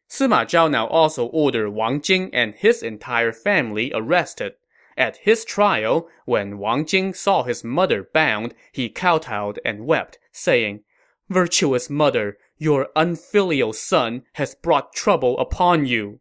Sima 0.09 0.45
Zhao 0.45 0.69
now 0.69 0.87
also 0.87 1.25
ordered 1.27 1.71
Wang 1.71 2.01
Jing 2.01 2.29
and 2.33 2.53
his 2.53 2.83
entire 2.83 3.31
family 3.31 3.91
arrested. 3.95 4.53
At 4.97 5.17
his 5.17 5.45
trial, 5.45 6.09
when 6.25 6.57
Wang 6.57 6.85
Jing 6.85 7.13
saw 7.13 7.43
his 7.43 7.63
mother 7.63 8.07
bound, 8.13 8.53
he 8.71 8.89
kowtowed 8.89 9.59
and 9.63 9.85
wept, 9.85 10.19
saying, 10.31 10.83
Virtuous 11.29 11.89
mother, 11.89 12.37
your 12.57 12.89
unfilial 12.95 13.73
son 13.73 14.23
has 14.33 14.53
brought 14.53 14.93
trouble 14.93 15.39
upon 15.39 15.85
you. 15.85 16.19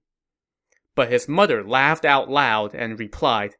But 0.94 1.10
his 1.10 1.28
mother 1.28 1.64
laughed 1.64 2.04
out 2.04 2.30
loud 2.30 2.74
and 2.74 2.98
replied, 2.98 3.56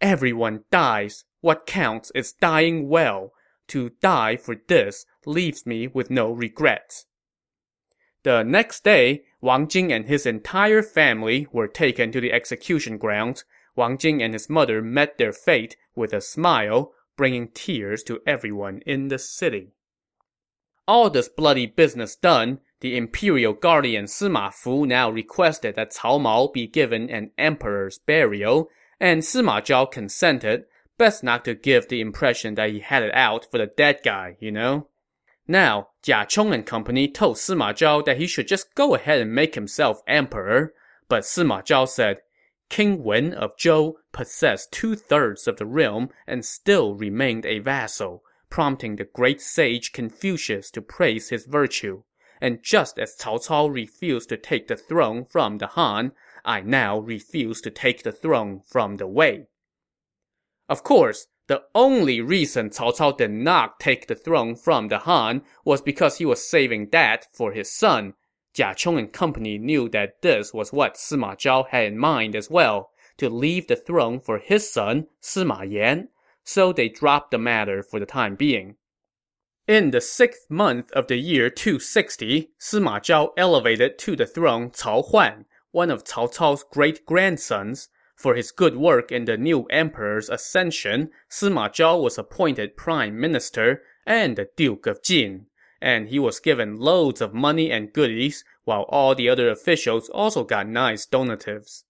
Everyone 0.00 0.64
dies. 0.70 1.24
What 1.40 1.66
counts 1.66 2.12
is 2.14 2.32
dying 2.32 2.88
well. 2.88 3.32
To 3.68 3.90
die 4.00 4.36
for 4.36 4.56
this 4.68 5.06
leaves 5.24 5.64
me 5.64 5.86
with 5.86 6.10
no 6.10 6.30
regrets. 6.30 7.06
The 8.22 8.42
next 8.42 8.84
day, 8.84 9.24
Wang 9.40 9.66
Jing 9.66 9.92
and 9.92 10.06
his 10.06 10.26
entire 10.26 10.82
family 10.82 11.46
were 11.52 11.68
taken 11.68 12.12
to 12.12 12.20
the 12.20 12.32
execution 12.32 12.98
grounds. 12.98 13.44
Wang 13.74 13.98
Jing 13.98 14.22
and 14.22 14.34
his 14.34 14.50
mother 14.50 14.82
met 14.82 15.18
their 15.18 15.32
fate 15.32 15.76
with 15.94 16.12
a 16.12 16.20
smile, 16.20 16.92
bringing 17.16 17.48
tears 17.48 18.02
to 18.04 18.20
everyone 18.26 18.80
in 18.86 19.08
the 19.08 19.18
city. 19.18 19.72
All 20.86 21.10
this 21.10 21.28
bloody 21.28 21.66
business 21.66 22.16
done, 22.16 22.60
the 22.80 22.96
imperial 22.96 23.52
guardian 23.52 24.06
Sima 24.06 24.52
Fu 24.52 24.84
now 24.84 25.08
requested 25.08 25.76
that 25.76 25.92
Cao 25.92 26.20
Mao 26.20 26.48
be 26.48 26.66
given 26.66 27.08
an 27.08 27.30
emperor's 27.38 27.98
burial, 27.98 28.68
and 28.98 29.22
Sima 29.22 29.62
Zhao 29.62 29.90
consented, 29.90 30.64
best 30.98 31.22
not 31.22 31.44
to 31.44 31.54
give 31.54 31.88
the 31.88 32.00
impression 32.00 32.56
that 32.56 32.70
he 32.70 32.80
had 32.80 33.02
it 33.02 33.14
out 33.14 33.46
for 33.50 33.58
the 33.58 33.66
dead 33.66 34.00
guy, 34.04 34.36
you 34.40 34.50
know? 34.50 34.88
Now, 35.46 35.88
Jia 36.04 36.28
Chong 36.28 36.52
and 36.52 36.66
company 36.66 37.08
told 37.08 37.36
Sima 37.36 37.72
Zhao 37.72 38.04
that 38.04 38.18
he 38.18 38.26
should 38.26 38.48
just 38.48 38.74
go 38.74 38.94
ahead 38.94 39.20
and 39.20 39.34
make 39.34 39.54
himself 39.54 40.02
emperor, 40.06 40.74
but 41.08 41.22
Sima 41.22 41.64
Zhao 41.64 41.88
said, 41.88 42.18
King 42.72 43.04
Wen 43.04 43.34
of 43.34 43.54
Zhou 43.58 43.96
possessed 44.12 44.72
two-thirds 44.72 45.46
of 45.46 45.58
the 45.58 45.66
realm 45.66 46.08
and 46.26 46.42
still 46.42 46.94
remained 46.94 47.44
a 47.44 47.58
vassal, 47.58 48.24
prompting 48.48 48.96
the 48.96 49.04
great 49.04 49.42
sage 49.42 49.92
Confucius 49.92 50.70
to 50.70 50.80
praise 50.80 51.28
his 51.28 51.44
virtue. 51.44 52.04
And 52.40 52.62
just 52.62 52.98
as 52.98 53.14
Cao 53.14 53.46
Cao 53.46 53.68
refused 53.70 54.30
to 54.30 54.38
take 54.38 54.68
the 54.68 54.76
throne 54.76 55.26
from 55.26 55.58
the 55.58 55.66
Han, 55.66 56.12
I 56.46 56.62
now 56.62 56.98
refuse 56.98 57.60
to 57.60 57.70
take 57.70 58.04
the 58.04 58.10
throne 58.10 58.62
from 58.66 58.96
the 58.96 59.06
Wei. 59.06 59.48
Of 60.66 60.82
course, 60.82 61.26
the 61.48 61.64
only 61.74 62.22
reason 62.22 62.70
Cao 62.70 62.96
Cao 62.96 63.18
did 63.18 63.32
not 63.32 63.80
take 63.80 64.06
the 64.06 64.14
throne 64.14 64.56
from 64.56 64.88
the 64.88 65.00
Han 65.00 65.42
was 65.66 65.82
because 65.82 66.16
he 66.16 66.24
was 66.24 66.48
saving 66.48 66.88
that 66.88 67.26
for 67.34 67.52
his 67.52 67.70
son. 67.70 68.14
Jia 68.54 68.76
Chong 68.76 68.98
and 68.98 69.12
company 69.12 69.58
knew 69.58 69.88
that 69.88 70.22
this 70.22 70.52
was 70.52 70.72
what 70.72 70.94
Sima 70.94 71.36
Zhao 71.36 71.68
had 71.68 71.84
in 71.84 71.98
mind 71.98 72.36
as 72.36 72.50
well, 72.50 72.90
to 73.16 73.28
leave 73.28 73.66
the 73.66 73.76
throne 73.76 74.20
for 74.20 74.38
his 74.38 74.70
son, 74.70 75.06
Sima 75.22 75.70
Yan 75.70 76.08
so 76.44 76.72
they 76.72 76.88
dropped 76.88 77.30
the 77.30 77.38
matter 77.38 77.82
for 77.82 78.00
the 78.00 78.06
time 78.06 78.34
being. 78.34 78.76
In 79.68 79.90
the 79.90 80.00
sixth 80.00 80.50
month 80.50 80.90
of 80.92 81.06
the 81.06 81.16
year 81.16 81.48
260, 81.48 82.50
Sima 82.60 83.00
Zhao 83.00 83.30
elevated 83.36 83.98
to 84.00 84.16
the 84.16 84.26
throne 84.26 84.70
Cao 84.70 85.04
Huan, 85.10 85.44
one 85.70 85.90
of 85.90 86.04
Cao 86.04 86.32
Cao's 86.34 86.64
great-grandsons. 86.70 87.88
For 88.16 88.34
his 88.34 88.52
good 88.52 88.76
work 88.76 89.10
in 89.10 89.24
the 89.24 89.36
new 89.36 89.64
emperor's 89.66 90.28
ascension, 90.28 91.10
Sima 91.30 91.70
Zhao 91.70 92.02
was 92.02 92.18
appointed 92.18 92.76
prime 92.76 93.18
minister 93.18 93.82
and 94.06 94.36
the 94.36 94.48
Duke 94.56 94.86
of 94.86 95.02
Jin. 95.02 95.46
And 95.82 96.10
he 96.10 96.20
was 96.20 96.38
given 96.38 96.78
loads 96.78 97.20
of 97.20 97.34
money 97.34 97.72
and 97.72 97.92
goodies, 97.92 98.44
while 98.62 98.82
all 98.82 99.16
the 99.16 99.28
other 99.28 99.50
officials 99.50 100.08
also 100.08 100.44
got 100.44 100.68
nice 100.68 101.04
donatives. 101.04 101.82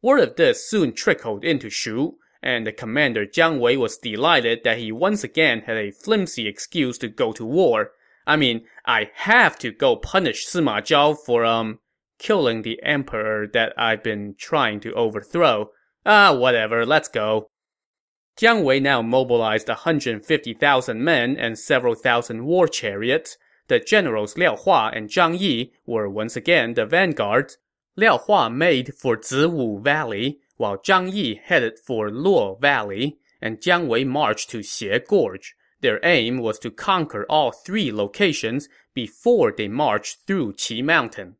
Word 0.00 0.20
of 0.20 0.36
this 0.36 0.64
soon 0.70 0.92
trickled 0.92 1.44
into 1.44 1.68
Shu, 1.68 2.18
and 2.40 2.64
the 2.64 2.70
commander 2.70 3.26
Jiang 3.26 3.58
Wei 3.58 3.76
was 3.76 3.98
delighted 3.98 4.60
that 4.62 4.78
he 4.78 4.92
once 4.92 5.24
again 5.24 5.62
had 5.62 5.76
a 5.76 5.90
flimsy 5.90 6.46
excuse 6.46 6.96
to 6.98 7.08
go 7.08 7.32
to 7.32 7.44
war. 7.44 7.90
I 8.24 8.36
mean, 8.36 8.66
I 8.86 9.10
have 9.14 9.58
to 9.58 9.72
go 9.72 9.96
punish 9.96 10.46
Sima 10.46 10.80
Zhao 10.80 11.18
for, 11.18 11.44
um, 11.44 11.80
killing 12.20 12.62
the 12.62 12.80
emperor 12.84 13.48
that 13.52 13.72
I've 13.76 14.04
been 14.04 14.36
trying 14.38 14.78
to 14.80 14.94
overthrow. 14.94 15.70
Ah, 16.06 16.32
whatever, 16.32 16.86
let's 16.86 17.08
go. 17.08 17.48
Jiang 18.36 18.64
Wei 18.64 18.80
now 18.80 19.00
mobilized 19.00 19.68
150,000 19.68 21.04
men 21.04 21.36
and 21.36 21.56
several 21.56 21.94
thousand 21.94 22.44
war 22.44 22.66
chariots. 22.66 23.38
The 23.68 23.78
generals 23.78 24.36
Liao 24.36 24.56
Hua 24.56 24.90
and 24.92 25.08
Zhang 25.08 25.38
Yi 25.38 25.72
were 25.86 26.08
once 26.08 26.34
again 26.34 26.74
the 26.74 26.84
vanguard. 26.84 27.54
Liao 27.96 28.18
Hua 28.18 28.50
made 28.50 28.92
for 28.94 29.16
Ziwu 29.16 29.80
Valley, 29.80 30.40
while 30.56 30.78
Zhang 30.78 31.12
Yi 31.12 31.40
headed 31.44 31.78
for 31.78 32.10
Luo 32.10 32.60
Valley, 32.60 33.18
and 33.40 33.60
Jiang 33.60 33.86
Wei 33.86 34.02
marched 34.02 34.50
to 34.50 34.58
Xie 34.58 35.06
Gorge. 35.06 35.54
Their 35.80 36.00
aim 36.02 36.38
was 36.38 36.58
to 36.60 36.70
conquer 36.70 37.24
all 37.28 37.52
three 37.52 37.92
locations 37.92 38.68
before 38.94 39.52
they 39.52 39.68
marched 39.68 40.26
through 40.26 40.54
Qi 40.54 40.82
Mountain. 40.82 41.36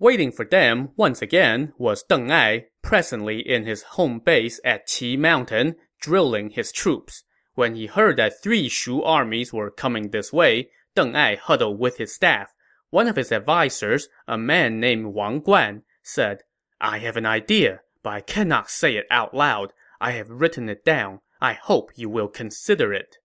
Waiting 0.00 0.32
for 0.32 0.44
them, 0.44 0.90
once 0.96 1.20
again, 1.20 1.74
was 1.76 2.04
Deng 2.08 2.30
Ai, 2.30 2.66
presently 2.82 3.40
in 3.40 3.66
his 3.66 3.82
home 3.82 4.20
base 4.20 4.60
at 4.64 4.88
Qi 4.88 5.18
Mountain, 5.18 5.76
drilling 6.00 6.50
his 6.50 6.72
troops. 6.72 7.24
When 7.54 7.74
he 7.74 7.86
heard 7.86 8.16
that 8.16 8.42
three 8.42 8.68
Shu 8.68 9.02
armies 9.02 9.52
were 9.52 9.70
coming 9.70 10.10
this 10.10 10.32
way, 10.32 10.70
Deng 10.96 11.16
Ai 11.16 11.36
huddled 11.36 11.78
with 11.78 11.98
his 11.98 12.14
staff. 12.14 12.54
One 12.90 13.08
of 13.08 13.16
his 13.16 13.32
advisers, 13.32 14.08
a 14.26 14.38
man 14.38 14.80
named 14.80 15.14
Wang 15.14 15.42
Guan, 15.42 15.82
said, 16.02 16.42
I 16.80 16.98
have 16.98 17.16
an 17.16 17.26
idea 17.26 17.80
but 18.02 18.12
I 18.12 18.20
cannot 18.20 18.70
say 18.70 18.96
it 18.96 19.06
out 19.10 19.34
loud. 19.34 19.72
I 20.00 20.12
have 20.12 20.30
written 20.30 20.68
it 20.68 20.84
down. 20.84 21.20
I 21.40 21.52
hope 21.52 21.92
you 21.96 22.08
will 22.08 22.28
consider 22.28 22.92
it. 22.92 23.16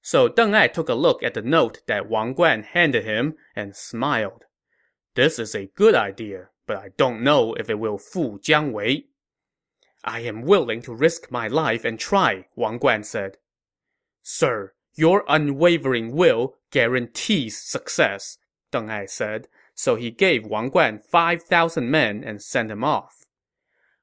So 0.00 0.28
Deng 0.28 0.54
Ai 0.56 0.68
took 0.68 0.88
a 0.88 0.94
look 0.94 1.22
at 1.22 1.34
the 1.34 1.42
note 1.42 1.80
that 1.86 2.08
Wang 2.08 2.34
Guan 2.34 2.64
handed 2.64 3.04
him 3.04 3.34
and 3.54 3.76
smiled. 3.76 4.44
This 5.14 5.38
is 5.38 5.54
a 5.54 5.70
good 5.74 5.94
idea, 5.94 6.48
but 6.66 6.76
I 6.78 6.90
don't 6.96 7.22
know 7.22 7.54
if 7.54 7.68
it 7.68 7.78
will 7.78 7.98
fool 7.98 8.38
Jiang 8.38 8.72
Wei. 8.72 9.07
I 10.04 10.20
am 10.20 10.42
willing 10.42 10.82
to 10.82 10.94
risk 10.94 11.30
my 11.30 11.48
life 11.48 11.84
and 11.84 11.98
try, 11.98 12.46
Wang 12.54 12.78
Guan 12.78 13.04
said. 13.04 13.36
Sir, 14.22 14.74
Your 14.94 15.24
unwavering 15.28 16.14
will 16.14 16.56
guarantees 16.70 17.60
success, 17.60 18.38
Deng 18.72 18.90
Ai 18.90 19.06
said, 19.06 19.48
so 19.74 19.94
he 19.94 20.10
gave 20.10 20.46
Wang 20.46 20.70
Guan 20.70 21.00
5,000 21.00 21.90
men 21.90 22.24
and 22.24 22.42
sent 22.42 22.70
him 22.70 22.82
off. 22.82 23.24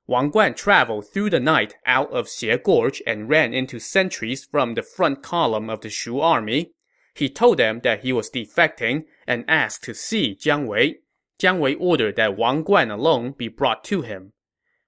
Wang 0.08 0.32
Guan 0.32 0.56
traveled 0.56 1.08
through 1.12 1.32
the 1.32 1.40
night 1.40 1.76
out 1.86 2.12
of 2.12 2.28
Xie 2.28 2.62
Gorge 2.64 3.02
and 3.08 3.28
ran 3.28 3.54
into 3.54 3.80
sentries 3.80 4.46
from 4.46 4.74
the 4.74 4.84
front 4.84 5.24
column 5.24 5.70
of 5.70 5.82
the 5.82 5.90
Shu 5.90 6.20
army. 6.20 6.72
He 7.14 7.28
told 7.28 7.58
them 7.58 7.80
that 7.82 8.02
he 8.02 8.14
was 8.14 8.30
defecting 8.30 9.06
and 9.26 9.46
asked 9.48 9.84
to 9.86 9.96
see 9.96 10.36
Jiang 10.36 10.68
Wei. 10.68 11.00
Jiang 11.42 11.60
Wei 11.60 11.74
ordered 11.76 12.16
that 12.18 12.38
Wang 12.38 12.64
Guan 12.64 12.92
alone 12.92 13.32
be 13.32 13.48
brought 13.48 13.84
to 13.86 14.02
him. 14.02 14.34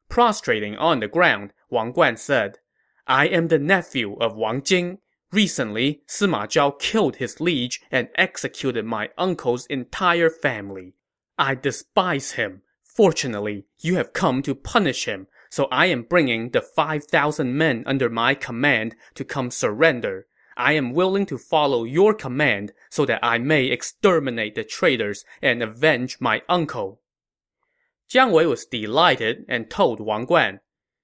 Prostrating 0.09 0.75
on 0.77 0.99
the 0.99 1.07
ground, 1.07 1.53
Wang 1.69 1.93
Guan 1.93 2.17
said, 2.17 2.59
I 3.05 3.27
am 3.27 3.47
the 3.47 3.59
nephew 3.59 4.15
of 4.15 4.35
Wang 4.35 4.61
Jing. 4.63 4.99
Recently, 5.31 6.01
Sima 6.07 6.47
Zhao 6.47 6.79
killed 6.79 7.17
his 7.17 7.39
liege 7.39 7.81
and 7.91 8.09
executed 8.15 8.85
my 8.85 9.09
uncle's 9.17 9.65
entire 9.67 10.29
family. 10.29 10.93
I 11.37 11.55
despise 11.55 12.31
him. 12.33 12.61
Fortunately, 12.83 13.65
you 13.79 13.95
have 13.95 14.13
come 14.13 14.41
to 14.41 14.55
punish 14.55 15.05
him, 15.05 15.27
so 15.49 15.65
I 15.65 15.85
am 15.87 16.03
bringing 16.03 16.49
the 16.49 16.61
5,000 16.61 17.55
men 17.55 17.83
under 17.85 18.09
my 18.09 18.33
command 18.33 18.95
to 19.15 19.23
come 19.23 19.51
surrender. 19.51 20.25
I 20.55 20.73
am 20.73 20.93
willing 20.93 21.27
to 21.27 21.37
follow 21.37 21.83
your 21.83 22.13
command 22.13 22.73
so 22.89 23.05
that 23.05 23.19
I 23.21 23.37
may 23.37 23.65
exterminate 23.65 24.55
the 24.55 24.63
traitors 24.63 25.23
and 25.41 25.61
avenge 25.61 26.17
my 26.19 26.41
uncle. 26.49 27.01
Jiang 28.09 28.31
Wei 28.31 28.45
was 28.45 28.65
delighted 28.65 29.43
and 29.49 29.69
told 29.69 29.99
Wang 29.99 30.25
Guan, 30.25 30.59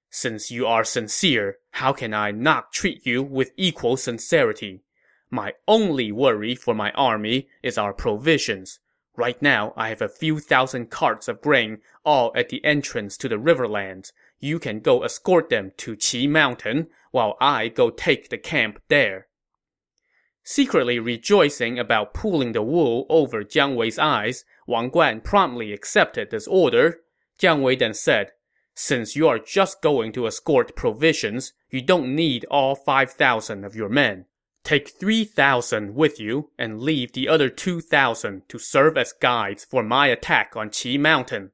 Since 0.08 0.50
you 0.50 0.66
are 0.66 0.84
sincere, 0.84 1.58
how 1.72 1.92
can 1.92 2.14
I 2.14 2.30
not 2.30 2.72
treat 2.72 3.04
you 3.04 3.22
with 3.22 3.52
equal 3.58 3.98
sincerity? 3.98 4.84
My 5.30 5.52
only 5.68 6.12
worry 6.12 6.54
for 6.54 6.74
my 6.74 6.92
army 6.92 7.48
is 7.62 7.76
our 7.76 7.92
provisions. 7.92 8.80
Right 9.16 9.40
now, 9.42 9.74
I 9.76 9.90
have 9.90 10.00
a 10.00 10.08
few 10.08 10.38
thousand 10.38 10.90
carts 10.90 11.28
of 11.28 11.42
grain, 11.42 11.78
all 12.04 12.32
at 12.34 12.48
the 12.48 12.64
entrance 12.64 13.18
to 13.18 13.28
the 13.28 13.36
riverlands. 13.38 14.12
You 14.40 14.58
can 14.58 14.80
go 14.80 15.02
escort 15.04 15.50
them 15.50 15.72
to 15.78 15.96
Qi 15.96 16.28
Mountain, 16.28 16.88
while 17.10 17.36
I 17.40 17.68
go 17.68 17.90
take 17.90 18.30
the 18.30 18.38
camp 18.38 18.80
there. 18.88 19.28
Secretly 20.42 20.98
rejoicing 20.98 21.78
about 21.78 22.12
pulling 22.12 22.52
the 22.52 22.62
wool 22.62 23.06
over 23.08 23.44
Jiang 23.44 23.76
Wei's 23.76 23.98
eyes, 23.98 24.44
Wang 24.66 24.90
Guan 24.90 25.22
promptly 25.22 25.72
accepted 25.72 26.30
this 26.30 26.46
order. 26.46 27.00
Jiang 27.38 27.62
Wei 27.62 27.76
then 27.76 27.94
said, 27.94 28.32
Since 28.74 29.16
you 29.16 29.28
are 29.28 29.38
just 29.38 29.82
going 29.82 30.12
to 30.12 30.26
escort 30.26 30.74
provisions, 30.74 31.52
you 31.70 31.82
don't 31.82 32.14
need 32.14 32.44
all 32.50 32.74
5,000 32.74 33.64
of 33.64 33.76
your 33.76 33.88
men. 33.88 34.26
Take 34.62 34.88
3,000 34.88 35.94
with 35.94 36.18
you 36.18 36.50
and 36.58 36.80
leave 36.80 37.12
the 37.12 37.28
other 37.28 37.50
2,000 37.50 38.48
to 38.48 38.58
serve 38.58 38.96
as 38.96 39.12
guides 39.12 39.64
for 39.64 39.82
my 39.82 40.06
attack 40.06 40.56
on 40.56 40.70
Qi 40.70 40.98
Mountain. 40.98 41.50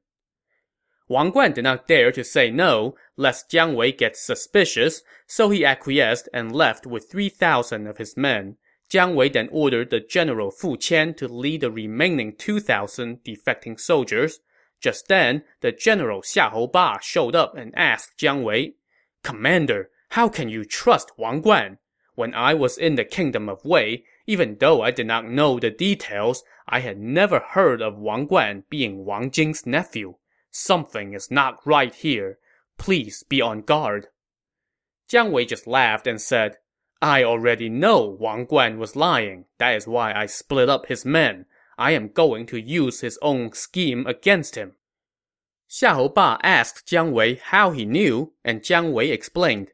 Wang 1.09 1.33
Guan 1.33 1.53
did 1.53 1.65
not 1.65 1.89
dare 1.89 2.13
to 2.13 2.23
say 2.23 2.49
no, 2.49 2.95
lest 3.17 3.51
Jiang 3.51 3.75
Wei 3.75 3.91
get 3.91 4.15
suspicious, 4.15 5.01
so 5.27 5.49
he 5.49 5.65
acquiesced 5.65 6.29
and 6.33 6.55
left 6.55 6.87
with 6.87 7.11
3,000 7.11 7.85
of 7.85 7.97
his 7.97 8.15
men. 8.15 8.55
Jiang 8.91 9.15
Wei 9.15 9.29
then 9.29 9.47
ordered 9.53 9.89
the 9.89 10.01
general 10.01 10.51
Fu 10.51 10.75
Qian 10.75 11.15
to 11.15 11.27
lead 11.29 11.61
the 11.61 11.71
remaining 11.71 12.35
2,000 12.35 13.23
defecting 13.23 13.79
soldiers. 13.79 14.41
Just 14.81 15.07
then, 15.07 15.43
the 15.61 15.71
general 15.71 16.21
Xiahou 16.21 16.73
Ba 16.73 16.99
showed 17.01 17.33
up 17.33 17.55
and 17.55 17.73
asked 17.77 18.17
Jiang 18.19 18.43
Wei, 18.43 18.73
Commander, 19.23 19.89
how 20.09 20.27
can 20.27 20.49
you 20.49 20.65
trust 20.65 21.17
Wang 21.17 21.41
Guan? 21.41 21.77
When 22.15 22.33
I 22.33 22.53
was 22.53 22.77
in 22.77 22.95
the 22.95 23.05
kingdom 23.05 23.47
of 23.47 23.63
Wei, 23.63 24.03
even 24.27 24.57
though 24.59 24.81
I 24.81 24.91
did 24.91 25.07
not 25.07 25.23
know 25.25 25.57
the 25.57 25.69
details, 25.69 26.43
I 26.67 26.81
had 26.81 26.99
never 26.99 27.39
heard 27.39 27.81
of 27.81 27.97
Wang 27.97 28.27
Guan 28.27 28.63
being 28.69 29.05
Wang 29.05 29.31
Jing's 29.31 29.65
nephew. 29.65 30.15
Something 30.51 31.13
is 31.13 31.31
not 31.31 31.65
right 31.65 31.95
here. 31.95 32.39
Please 32.77 33.23
be 33.23 33.41
on 33.41 33.61
guard. 33.61 34.07
Jiang 35.09 35.31
Wei 35.31 35.45
just 35.45 35.65
laughed 35.65 36.07
and 36.07 36.19
said, 36.19 36.57
I 37.01 37.23
already 37.23 37.67
know 37.67 38.05
Wang 38.05 38.45
Guan 38.45 38.77
was 38.77 38.95
lying. 38.95 39.45
That 39.57 39.75
is 39.75 39.87
why 39.87 40.13
I 40.13 40.27
split 40.27 40.69
up 40.69 40.85
his 40.85 41.03
men. 41.03 41.45
I 41.77 41.91
am 41.91 42.09
going 42.09 42.45
to 42.47 42.61
use 42.61 43.01
his 43.01 43.17
own 43.23 43.53
scheme 43.53 44.05
against 44.05 44.55
him. 44.55 44.73
Xiahou 45.67 46.13
Ba 46.13 46.37
asked 46.43 46.87
Jiang 46.87 47.11
Wei 47.11 47.35
how 47.35 47.71
he 47.71 47.85
knew, 47.85 48.33
and 48.43 48.61
Jiang 48.61 48.91
Wei 48.91 49.09
explained. 49.09 49.71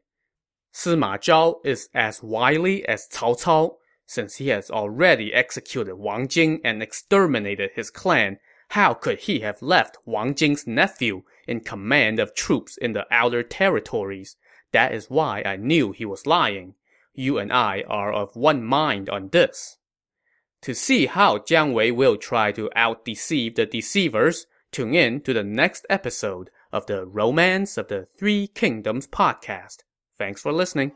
Sima 0.72 1.18
Zhao 1.18 1.56
is 1.64 1.90
as 1.92 2.22
wily 2.22 2.86
as 2.88 3.08
Cao 3.12 3.38
Cao. 3.38 3.76
Since 4.06 4.36
he 4.36 4.48
has 4.48 4.70
already 4.70 5.34
executed 5.34 5.96
Wang 5.96 6.28
Jing 6.28 6.60
and 6.64 6.82
exterminated 6.82 7.72
his 7.74 7.90
clan, 7.90 8.38
how 8.70 8.94
could 8.94 9.18
he 9.20 9.40
have 9.40 9.60
left 9.60 9.98
Wang 10.06 10.34
Jing's 10.34 10.66
nephew 10.66 11.24
in 11.46 11.60
command 11.60 12.18
of 12.18 12.34
troops 12.34 12.78
in 12.78 12.94
the 12.94 13.06
outer 13.10 13.42
territories? 13.42 14.36
That 14.72 14.94
is 14.94 15.10
why 15.10 15.42
I 15.44 15.56
knew 15.56 15.92
he 15.92 16.06
was 16.06 16.26
lying. 16.26 16.74
You 17.18 17.38
and 17.38 17.52
I 17.52 17.82
are 17.88 18.12
of 18.12 18.36
one 18.36 18.62
mind 18.62 19.10
on 19.10 19.30
this. 19.30 19.78
To 20.62 20.72
see 20.72 21.06
how 21.06 21.38
Jiang 21.38 21.72
Wei 21.72 21.90
will 21.90 22.16
try 22.16 22.52
to 22.52 22.70
out-deceive 22.76 23.56
the 23.56 23.66
deceivers, 23.66 24.46
tune 24.70 24.94
in 24.94 25.22
to 25.22 25.32
the 25.32 25.42
next 25.42 25.84
episode 25.90 26.48
of 26.72 26.86
the 26.86 27.04
Romance 27.04 27.76
of 27.76 27.88
the 27.88 28.06
Three 28.16 28.46
Kingdoms 28.46 29.08
podcast. 29.08 29.78
Thanks 30.16 30.42
for 30.42 30.52
listening. 30.52 30.92